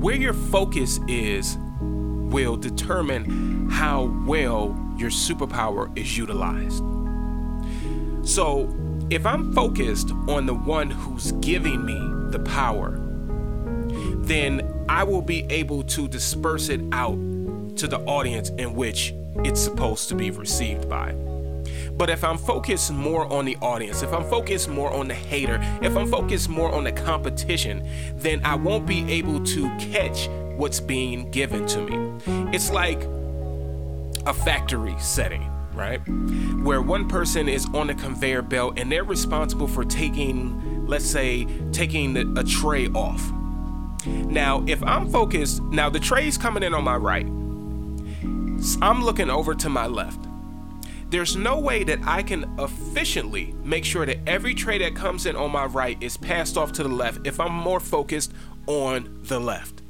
where 0.00 0.16
your 0.16 0.34
focus 0.34 0.98
is 1.06 1.56
will 1.80 2.56
determine 2.56 3.70
how 3.70 4.12
well 4.26 4.76
your 4.96 5.10
superpower 5.10 5.96
is 5.96 6.18
utilized. 6.18 6.82
So, 8.28 8.66
if 9.10 9.26
I'm 9.26 9.52
focused 9.52 10.12
on 10.28 10.46
the 10.46 10.54
one 10.54 10.88
who's 10.88 11.32
giving 11.32 11.84
me 11.84 11.98
the 12.30 12.38
power, 12.38 12.96
then 14.22 14.84
I 14.88 15.02
will 15.02 15.22
be 15.22 15.44
able 15.50 15.82
to 15.82 16.06
disperse 16.06 16.68
it 16.68 16.80
out 16.92 17.18
to 17.76 17.88
the 17.88 17.98
audience 18.06 18.50
in 18.50 18.74
which 18.74 19.12
it's 19.44 19.60
supposed 19.60 20.08
to 20.10 20.14
be 20.14 20.30
received 20.30 20.88
by. 20.88 21.12
But 21.92 22.08
if 22.08 22.22
I'm 22.22 22.38
focused 22.38 22.92
more 22.92 23.30
on 23.32 23.44
the 23.44 23.56
audience, 23.56 24.02
if 24.02 24.12
I'm 24.12 24.24
focused 24.30 24.68
more 24.68 24.92
on 24.92 25.08
the 25.08 25.14
hater, 25.14 25.60
if 25.82 25.96
I'm 25.96 26.06
focused 26.06 26.48
more 26.48 26.72
on 26.72 26.84
the 26.84 26.92
competition, 26.92 27.86
then 28.14 28.40
I 28.44 28.54
won't 28.54 28.86
be 28.86 29.10
able 29.10 29.42
to 29.44 29.68
catch 29.78 30.28
what's 30.56 30.78
being 30.78 31.30
given 31.32 31.66
to 31.66 31.80
me. 31.80 32.20
It's 32.54 32.70
like 32.70 33.02
a 34.24 34.32
factory 34.32 34.94
setting 35.00 35.49
right? 35.74 35.98
Where 36.62 36.82
one 36.82 37.08
person 37.08 37.48
is 37.48 37.66
on 37.74 37.90
a 37.90 37.94
conveyor 37.94 38.42
belt 38.42 38.78
and 38.78 38.90
they're 38.90 39.04
responsible 39.04 39.68
for 39.68 39.84
taking, 39.84 40.86
let's 40.86 41.06
say, 41.06 41.46
taking 41.72 42.16
a 42.38 42.44
tray 42.44 42.88
off. 42.88 43.32
Now, 44.06 44.64
if 44.66 44.82
I'm 44.82 45.10
focused, 45.10 45.62
now 45.64 45.90
the 45.90 46.00
tray's 46.00 46.38
coming 46.38 46.62
in 46.62 46.74
on 46.74 46.84
my 46.84 46.96
right. 46.96 47.26
I'm 48.82 49.02
looking 49.02 49.30
over 49.30 49.54
to 49.54 49.68
my 49.68 49.86
left. 49.86 50.26
There's 51.10 51.34
no 51.34 51.58
way 51.58 51.82
that 51.84 51.98
I 52.04 52.22
can 52.22 52.54
efficiently 52.58 53.52
make 53.64 53.84
sure 53.84 54.06
that 54.06 54.18
every 54.28 54.54
tray 54.54 54.78
that 54.78 54.94
comes 54.94 55.26
in 55.26 55.34
on 55.34 55.50
my 55.50 55.66
right 55.66 56.00
is 56.00 56.16
passed 56.16 56.56
off 56.56 56.70
to 56.72 56.84
the 56.84 56.88
left 56.88 57.26
if 57.26 57.40
I'm 57.40 57.52
more 57.52 57.80
focused 57.80 58.32
on 58.66 59.18
the 59.22 59.40
left. 59.40 59.82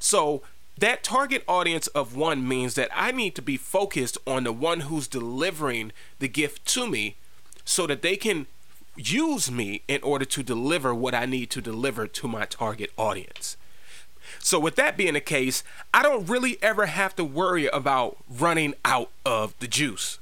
So 0.00 0.42
that 0.78 1.04
target 1.04 1.44
audience 1.46 1.86
of 1.88 2.16
one 2.16 2.46
means 2.46 2.74
that 2.74 2.90
I 2.92 3.12
need 3.12 3.34
to 3.36 3.42
be 3.42 3.56
focused 3.56 4.18
on 4.26 4.44
the 4.44 4.52
one 4.52 4.80
who's 4.80 5.06
delivering 5.06 5.92
the 6.18 6.28
gift 6.28 6.66
to 6.68 6.88
me 6.88 7.16
so 7.64 7.86
that 7.86 8.02
they 8.02 8.16
can 8.16 8.46
use 8.96 9.50
me 9.50 9.82
in 9.88 10.02
order 10.02 10.24
to 10.24 10.42
deliver 10.42 10.94
what 10.94 11.14
I 11.14 11.26
need 11.26 11.50
to 11.50 11.60
deliver 11.60 12.06
to 12.06 12.28
my 12.28 12.44
target 12.44 12.90
audience. 12.96 13.56
So, 14.38 14.58
with 14.58 14.76
that 14.76 14.96
being 14.96 15.14
the 15.14 15.20
case, 15.20 15.62
I 15.92 16.02
don't 16.02 16.26
really 16.26 16.58
ever 16.62 16.86
have 16.86 17.14
to 17.16 17.24
worry 17.24 17.66
about 17.66 18.16
running 18.28 18.74
out 18.84 19.10
of 19.24 19.56
the 19.58 19.66
juice 19.66 20.18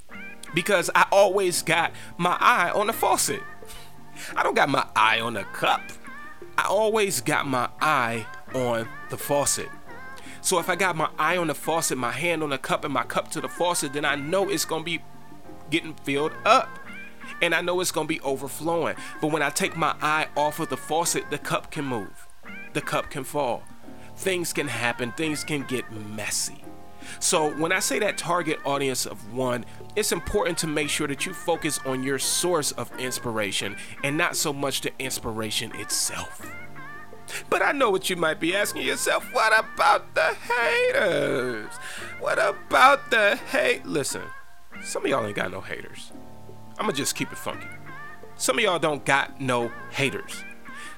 because 0.54 0.90
I 0.94 1.06
always 1.10 1.62
got 1.62 1.92
my 2.18 2.36
eye 2.40 2.70
on 2.70 2.88
the 2.88 2.92
faucet. 2.92 3.40
I 4.36 4.42
don't 4.42 4.54
got 4.54 4.68
my 4.68 4.86
eye 4.94 5.20
on 5.20 5.34
the 5.34 5.44
cup. 5.44 5.80
I 6.58 6.66
always 6.66 7.20
got 7.20 7.46
my 7.46 7.68
eye 7.80 8.26
on 8.54 8.88
the 9.10 9.16
faucet. 9.16 9.68
So 10.42 10.58
if 10.58 10.68
I 10.68 10.74
got 10.74 10.96
my 10.96 11.08
eye 11.18 11.36
on 11.36 11.46
the 11.46 11.54
faucet, 11.54 11.96
my 11.96 12.10
hand 12.10 12.42
on 12.42 12.50
the 12.50 12.58
cup, 12.58 12.84
and 12.84 12.92
my 12.92 13.04
cup 13.04 13.30
to 13.30 13.40
the 13.40 13.48
faucet, 13.48 13.92
then 13.92 14.04
I 14.04 14.16
know 14.16 14.50
it's 14.50 14.64
gonna 14.64 14.82
be 14.82 15.00
getting 15.70 15.94
filled 15.94 16.32
up. 16.44 16.68
And 17.40 17.54
I 17.54 17.60
know 17.60 17.80
it's 17.80 17.92
gonna 17.92 18.08
be 18.08 18.20
overflowing. 18.20 18.96
But 19.20 19.30
when 19.30 19.40
I 19.40 19.50
take 19.50 19.76
my 19.76 19.94
eye 20.02 20.26
off 20.36 20.58
of 20.58 20.68
the 20.68 20.76
faucet, 20.76 21.30
the 21.30 21.38
cup 21.38 21.70
can 21.70 21.84
move, 21.84 22.26
the 22.72 22.80
cup 22.80 23.08
can 23.08 23.22
fall. 23.22 23.62
Things 24.16 24.52
can 24.52 24.66
happen, 24.66 25.12
things 25.12 25.44
can 25.44 25.62
get 25.62 25.90
messy. 25.92 26.64
So, 27.20 27.50
when 27.56 27.72
I 27.72 27.78
say 27.78 27.98
that 28.00 28.18
target 28.18 28.58
audience 28.64 29.06
of 29.06 29.32
one, 29.32 29.64
it's 29.96 30.12
important 30.12 30.58
to 30.58 30.66
make 30.66 30.88
sure 30.88 31.06
that 31.06 31.24
you 31.24 31.34
focus 31.34 31.78
on 31.84 32.02
your 32.02 32.18
source 32.18 32.72
of 32.72 32.90
inspiration 32.98 33.76
and 34.02 34.16
not 34.16 34.36
so 34.36 34.52
much 34.52 34.80
the 34.80 34.92
inspiration 34.98 35.72
itself. 35.76 36.46
But 37.50 37.62
I 37.62 37.72
know 37.72 37.90
what 37.90 38.10
you 38.10 38.16
might 38.16 38.40
be 38.40 38.54
asking 38.54 38.82
yourself. 38.82 39.32
What 39.32 39.52
about 39.58 40.14
the 40.14 40.34
haters? 40.34 41.72
What 42.20 42.38
about 42.38 43.10
the 43.10 43.36
hate? 43.36 43.86
Listen, 43.86 44.22
some 44.82 45.04
of 45.04 45.10
y'all 45.10 45.26
ain't 45.26 45.36
got 45.36 45.50
no 45.50 45.60
haters. 45.60 46.12
I'ma 46.78 46.92
just 46.92 47.14
keep 47.14 47.30
it 47.32 47.38
funky. 47.38 47.66
Some 48.36 48.58
of 48.58 48.64
y'all 48.64 48.78
don't 48.78 49.04
got 49.04 49.40
no 49.40 49.70
haters. 49.90 50.44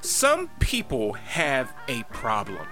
Some 0.01 0.49
people 0.61 1.15
have 1.15 1.73
a 1.89 2.03
problem. 2.05 2.67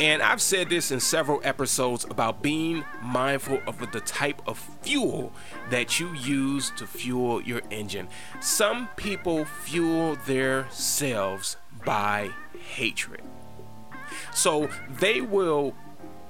And 0.00 0.22
I've 0.22 0.40
said 0.40 0.70
this 0.70 0.92
in 0.92 1.00
several 1.00 1.40
episodes 1.42 2.04
about 2.04 2.40
being 2.40 2.84
mindful 3.02 3.60
of 3.66 3.78
the 3.90 4.00
type 4.00 4.40
of 4.46 4.58
fuel 4.82 5.32
that 5.70 5.98
you 5.98 6.14
use 6.14 6.70
to 6.76 6.86
fuel 6.86 7.42
your 7.42 7.62
engine. 7.70 8.08
Some 8.40 8.88
people 8.94 9.44
fuel 9.44 10.16
their 10.26 10.68
selves 10.70 11.56
by 11.84 12.30
hatred. 12.74 13.22
So 14.34 14.68
they 14.88 15.20
will 15.20 15.74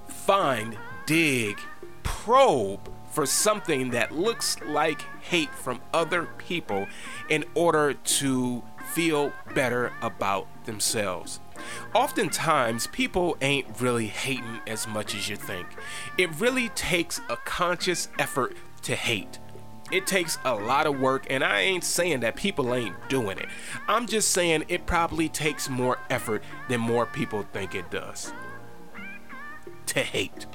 find, 0.08 0.76
dig, 1.06 1.58
probe 2.02 2.90
for 3.10 3.26
something 3.26 3.90
that 3.90 4.12
looks 4.12 4.60
like 4.60 5.02
hate 5.22 5.52
from 5.54 5.80
other 5.92 6.26
people 6.38 6.86
in 7.28 7.44
order 7.54 7.94
to 7.94 8.62
feel 8.92 9.32
better 9.54 9.92
about 10.02 10.46
themselves. 10.66 11.40
Oftentimes, 11.94 12.86
people 12.88 13.36
ain't 13.40 13.80
really 13.80 14.06
hating 14.06 14.60
as 14.66 14.86
much 14.86 15.14
as 15.14 15.28
you 15.28 15.36
think. 15.36 15.66
It 16.16 16.30
really 16.40 16.68
takes 16.70 17.20
a 17.28 17.36
conscious 17.36 18.08
effort 18.18 18.56
to 18.82 18.94
hate. 18.94 19.38
It 19.90 20.06
takes 20.06 20.38
a 20.44 20.54
lot 20.54 20.86
of 20.86 21.00
work, 21.00 21.26
and 21.30 21.42
I 21.42 21.60
ain't 21.60 21.84
saying 21.84 22.20
that 22.20 22.36
people 22.36 22.74
ain't 22.74 22.96
doing 23.08 23.38
it. 23.38 23.48
I'm 23.86 24.06
just 24.06 24.30
saying 24.30 24.64
it 24.68 24.86
probably 24.86 25.28
takes 25.28 25.68
more 25.68 25.98
effort 26.10 26.42
than 26.68 26.80
more 26.80 27.06
people 27.06 27.46
think 27.52 27.74
it 27.74 27.90
does 27.90 28.32
to 29.86 30.00
hate. 30.00 30.46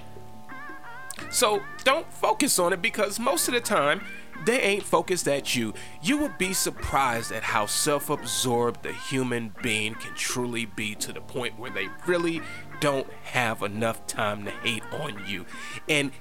So 1.30 1.64
don't 1.84 2.12
focus 2.14 2.60
on 2.60 2.74
it 2.74 2.82
because 2.82 3.20
most 3.20 3.48
of 3.48 3.54
the 3.54 3.62
time, 3.62 4.02
they 4.46 4.60
ain't 4.60 4.84
focused 4.84 5.28
at 5.28 5.56
you. 5.56 5.74
You 6.02 6.18
would 6.18 6.38
be 6.38 6.54
surprised 6.54 7.32
at 7.32 7.44
how 7.44 7.66
self 7.66 8.10
absorbed 8.10 8.84
the 8.84 8.94
human 8.94 9.54
being 9.62 9.96
can 9.96 10.14
truly 10.16 10.66
be 10.66 10.96
to 10.96 11.14
the 11.14 11.22
point 11.22 11.58
where 11.58 11.72
they 11.72 11.90
really 12.06 12.42
don't 12.80 13.12
have 13.24 13.64
enough 13.64 14.06
time 14.08 14.46
to 14.46 14.52
hate 14.52 14.84
on 14.92 15.24
you. 15.26 15.46
And 15.88 16.12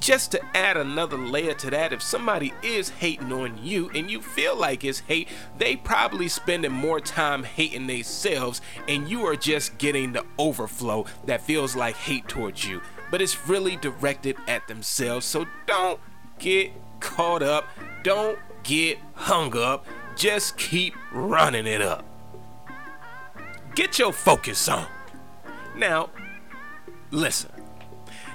just 0.00 0.32
to 0.32 0.56
add 0.56 0.76
another 0.76 1.18
layer 1.18 1.54
to 1.54 1.70
that, 1.70 1.92
if 1.92 2.02
somebody 2.02 2.52
is 2.62 2.88
hating 2.88 3.32
on 3.32 3.58
you 3.62 3.90
and 3.94 4.10
you 4.10 4.20
feel 4.20 4.56
like 4.56 4.84
it's 4.84 5.00
hate, 5.00 5.28
they 5.58 5.76
probably 5.76 6.28
spending 6.28 6.72
more 6.72 7.00
time 7.00 7.42
hating 7.42 7.86
themselves 7.86 8.60
and 8.86 9.08
you 9.08 9.26
are 9.26 9.36
just 9.36 9.78
getting 9.78 10.12
the 10.12 10.24
overflow 10.38 11.04
that 11.26 11.40
feels 11.40 11.74
like 11.74 11.96
hate 11.96 12.28
towards 12.28 12.64
you. 12.64 12.80
But 13.10 13.22
it's 13.22 13.48
really 13.48 13.76
directed 13.76 14.36
at 14.46 14.68
themselves. 14.68 15.26
So 15.26 15.46
don't 15.66 16.00
get 16.38 16.72
caught 17.00 17.42
up. 17.42 17.66
Don't 18.02 18.38
get 18.62 18.98
hung 19.14 19.56
up. 19.56 19.86
Just 20.16 20.56
keep 20.58 20.94
running 21.12 21.66
it 21.66 21.80
up. 21.80 22.04
Get 23.74 23.98
your 23.98 24.12
focus 24.12 24.68
on. 24.68 24.86
Now, 25.76 26.10
listen. 27.10 27.57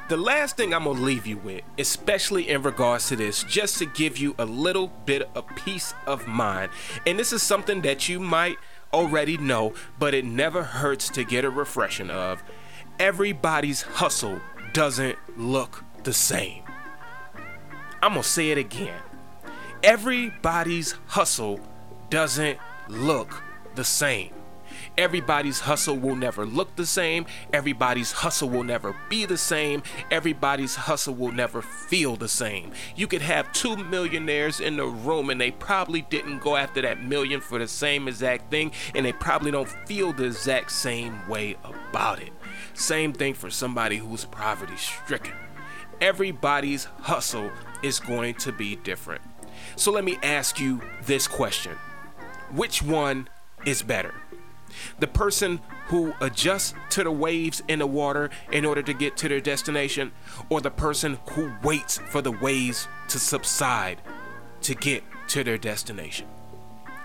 The 0.09 0.17
last 0.17 0.57
thing 0.57 0.73
I'm 0.73 0.83
gonna 0.83 0.99
leave 0.99 1.25
you 1.25 1.37
with, 1.37 1.61
especially 1.77 2.49
in 2.49 2.61
regards 2.61 3.07
to 3.07 3.15
this, 3.15 3.43
just 3.43 3.77
to 3.77 3.85
give 3.85 4.17
you 4.17 4.35
a 4.37 4.45
little 4.45 4.89
bit 5.05 5.29
of 5.33 5.47
peace 5.55 5.93
of 6.05 6.27
mind, 6.27 6.71
and 7.07 7.17
this 7.17 7.31
is 7.31 7.41
something 7.41 7.81
that 7.83 8.09
you 8.09 8.19
might 8.19 8.57
already 8.91 9.37
know, 9.37 9.73
but 9.97 10.13
it 10.13 10.25
never 10.25 10.61
hurts 10.61 11.09
to 11.09 11.23
get 11.23 11.45
a 11.45 11.49
refreshing 11.49 12.09
of. 12.09 12.43
Everybody's 12.99 13.83
hustle 13.83 14.41
doesn't 14.73 15.17
look 15.37 15.85
the 16.03 16.13
same. 16.13 16.63
I'm 18.01 18.11
gonna 18.11 18.23
say 18.23 18.51
it 18.51 18.57
again. 18.57 19.01
Everybody's 19.83 20.95
hustle 21.07 21.61
doesn't 22.09 22.59
look 22.89 23.41
the 23.75 23.85
same. 23.85 24.33
Everybody's 24.97 25.61
hustle 25.61 25.97
will 25.97 26.15
never 26.15 26.45
look 26.45 26.75
the 26.75 26.85
same. 26.85 27.25
Everybody's 27.51 28.11
hustle 28.11 28.49
will 28.49 28.63
never 28.63 28.95
be 29.09 29.25
the 29.25 29.37
same. 29.37 29.81
Everybody's 30.11 30.75
hustle 30.75 31.15
will 31.15 31.31
never 31.31 31.61
feel 31.63 32.15
the 32.15 32.27
same. 32.27 32.71
You 32.95 33.07
could 33.07 33.23
have 33.23 33.51
two 33.53 33.75
millionaires 33.75 34.59
in 34.59 34.77
the 34.77 34.85
room 34.85 35.31
and 35.31 35.41
they 35.41 35.51
probably 35.51 36.01
didn't 36.03 36.39
go 36.39 36.55
after 36.55 36.81
that 36.83 37.03
million 37.03 37.41
for 37.41 37.57
the 37.57 37.67
same 37.67 38.07
exact 38.07 38.51
thing 38.51 38.71
and 38.93 39.05
they 39.05 39.13
probably 39.13 39.49
don't 39.49 39.69
feel 39.87 40.13
the 40.13 40.25
exact 40.25 40.71
same 40.71 41.27
way 41.27 41.55
about 41.63 42.21
it. 42.21 42.31
Same 42.75 43.13
thing 43.13 43.33
for 43.33 43.49
somebody 43.49 43.97
who's 43.97 44.25
poverty 44.25 44.77
stricken. 44.77 45.33
Everybody's 46.01 46.85
hustle 47.01 47.51
is 47.81 47.99
going 47.99 48.35
to 48.35 48.51
be 48.51 48.75
different. 48.75 49.21
So 49.75 49.91
let 49.91 50.03
me 50.03 50.17
ask 50.21 50.59
you 50.59 50.81
this 51.03 51.27
question 51.27 51.73
Which 52.51 52.83
one 52.83 53.27
is 53.65 53.81
better? 53.81 54.13
The 54.99 55.07
person 55.07 55.59
who 55.87 56.13
adjusts 56.21 56.73
to 56.91 57.03
the 57.03 57.11
waves 57.11 57.61
in 57.67 57.79
the 57.79 57.87
water 57.87 58.29
in 58.51 58.65
order 58.65 58.81
to 58.81 58.93
get 58.93 59.17
to 59.17 59.29
their 59.29 59.41
destination, 59.41 60.11
or 60.49 60.61
the 60.61 60.71
person 60.71 61.19
who 61.31 61.51
waits 61.63 61.97
for 61.97 62.21
the 62.21 62.31
waves 62.31 62.87
to 63.09 63.19
subside 63.19 64.01
to 64.61 64.75
get 64.75 65.03
to 65.29 65.43
their 65.43 65.57
destination? 65.57 66.27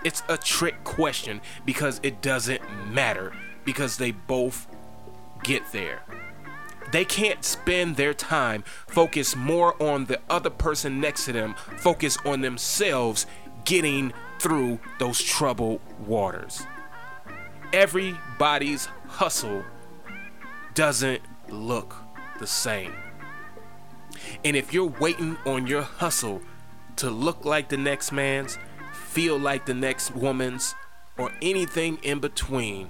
It's 0.03 0.23
a 0.29 0.37
trick 0.37 0.83
question 0.83 1.41
because 1.65 1.99
it 2.03 2.21
doesn't 2.21 2.61
matter 2.87 3.33
because 3.65 3.97
they 3.97 4.11
both 4.11 4.67
get 5.43 5.71
there. 5.71 6.03
They 6.91 7.05
can't 7.05 7.43
spend 7.43 7.97
their 7.97 8.13
time 8.13 8.63
focus 8.87 9.35
more 9.35 9.81
on 9.81 10.05
the 10.05 10.19
other 10.29 10.49
person 10.49 10.99
next 10.99 11.25
to 11.25 11.33
them, 11.33 11.53
focus 11.77 12.17
on 12.25 12.41
themselves 12.41 13.25
getting 13.65 14.13
through 14.39 14.79
those 14.97 15.21
troubled 15.21 15.81
waters 16.07 16.65
everybody's 17.73 18.85
hustle 19.07 19.63
doesn't 20.73 21.21
look 21.49 21.95
the 22.39 22.47
same. 22.47 22.93
And 24.43 24.55
if 24.55 24.73
you're 24.73 24.93
waiting 24.99 25.37
on 25.45 25.67
your 25.67 25.81
hustle 25.81 26.41
to 26.97 27.09
look 27.09 27.45
like 27.45 27.69
the 27.69 27.77
next 27.77 28.11
man's, 28.11 28.57
feel 28.93 29.37
like 29.37 29.65
the 29.65 29.73
next 29.73 30.15
woman's, 30.15 30.75
or 31.17 31.31
anything 31.41 31.97
in 32.03 32.19
between, 32.19 32.89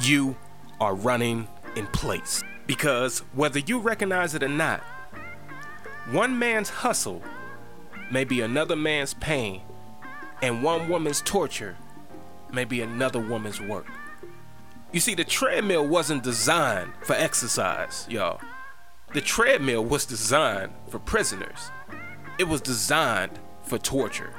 you 0.00 0.36
are 0.80 0.94
running 0.94 1.48
in 1.76 1.86
place. 1.88 2.42
Because 2.66 3.20
whether 3.32 3.58
you 3.58 3.78
recognize 3.78 4.34
it 4.34 4.42
or 4.42 4.48
not, 4.48 4.80
one 6.10 6.38
man's 6.38 6.68
hustle 6.70 7.22
may 8.10 8.24
be 8.24 8.40
another 8.40 8.76
man's 8.76 9.14
pain, 9.14 9.62
and 10.40 10.62
one 10.62 10.88
woman's 10.88 11.20
torture 11.22 11.76
may 12.52 12.64
be 12.64 12.80
another 12.80 13.20
woman's 13.20 13.60
work. 13.60 13.86
You 14.92 15.00
see, 15.00 15.14
the 15.14 15.24
treadmill 15.24 15.86
wasn't 15.86 16.22
designed 16.22 16.92
for 17.02 17.14
exercise, 17.14 18.06
y'all. 18.08 18.40
The 19.12 19.20
treadmill 19.20 19.84
was 19.84 20.06
designed 20.06 20.72
for 20.88 20.98
prisoners, 20.98 21.70
it 22.38 22.48
was 22.48 22.60
designed 22.60 23.38
for 23.62 23.78
torture. 23.78 24.32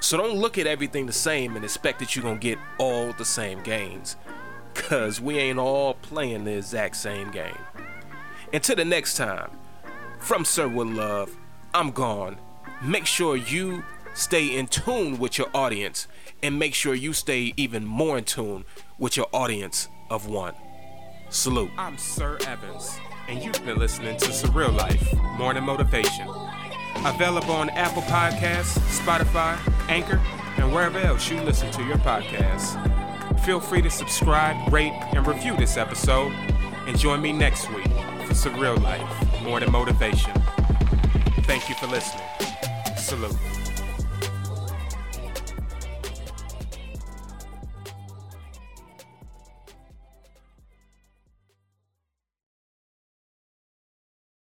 So 0.00 0.16
don't 0.16 0.36
look 0.36 0.58
at 0.58 0.66
everything 0.66 1.06
the 1.06 1.12
same 1.12 1.56
and 1.56 1.64
expect 1.64 1.98
that 1.98 2.14
you're 2.14 2.22
gonna 2.22 2.38
get 2.38 2.58
all 2.78 3.12
the 3.12 3.24
same 3.24 3.62
gains. 3.62 4.16
Cause 4.74 5.20
we 5.20 5.38
ain't 5.38 5.58
all 5.58 5.94
playing 5.94 6.44
the 6.44 6.56
exact 6.56 6.96
same 6.96 7.32
game. 7.32 7.58
Until 8.52 8.76
the 8.76 8.84
next 8.84 9.16
time, 9.16 9.50
from 10.20 10.44
Sir 10.44 10.68
with 10.68 10.88
Love, 10.88 11.36
I'm 11.74 11.90
gone. 11.90 12.38
Make 12.80 13.06
sure 13.06 13.36
you 13.36 13.84
stay 14.14 14.56
in 14.56 14.68
tune 14.68 15.18
with 15.18 15.36
your 15.36 15.48
audience 15.52 16.06
and 16.42 16.58
make 16.58 16.74
sure 16.74 16.94
you 16.94 17.12
stay 17.12 17.52
even 17.56 17.84
more 17.84 18.18
in 18.18 18.24
tune 18.24 18.64
with 18.98 19.16
your 19.16 19.26
audience 19.32 19.88
of 20.10 20.28
one. 20.28 20.54
Salute. 21.30 21.70
I'm 21.76 21.98
Sir 21.98 22.38
Evans, 22.46 22.98
and 23.28 23.42
you've 23.42 23.64
been 23.64 23.78
listening 23.78 24.16
to 24.18 24.26
Surreal 24.26 24.74
Life 24.76 25.12
Morning 25.36 25.62
Motivation. 25.64 26.28
Available 27.04 27.52
on 27.52 27.70
Apple 27.70 28.02
Podcasts, 28.02 28.78
Spotify, 28.98 29.58
Anchor, 29.88 30.20
and 30.56 30.72
wherever 30.72 30.98
else 30.98 31.30
you 31.30 31.40
listen 31.42 31.70
to 31.72 31.84
your 31.84 31.98
podcasts. 31.98 32.74
Feel 33.44 33.60
free 33.60 33.82
to 33.82 33.90
subscribe, 33.90 34.72
rate, 34.72 34.92
and 35.12 35.26
review 35.26 35.56
this 35.56 35.76
episode, 35.76 36.32
and 36.86 36.98
join 36.98 37.20
me 37.20 37.32
next 37.32 37.70
week 37.72 37.86
for 38.26 38.34
Surreal 38.34 38.82
Life 38.82 39.42
Morning 39.42 39.70
Motivation. 39.70 40.32
Thank 41.42 41.68
you 41.68 41.74
for 41.76 41.86
listening. 41.86 42.24
Salute. 42.96 43.57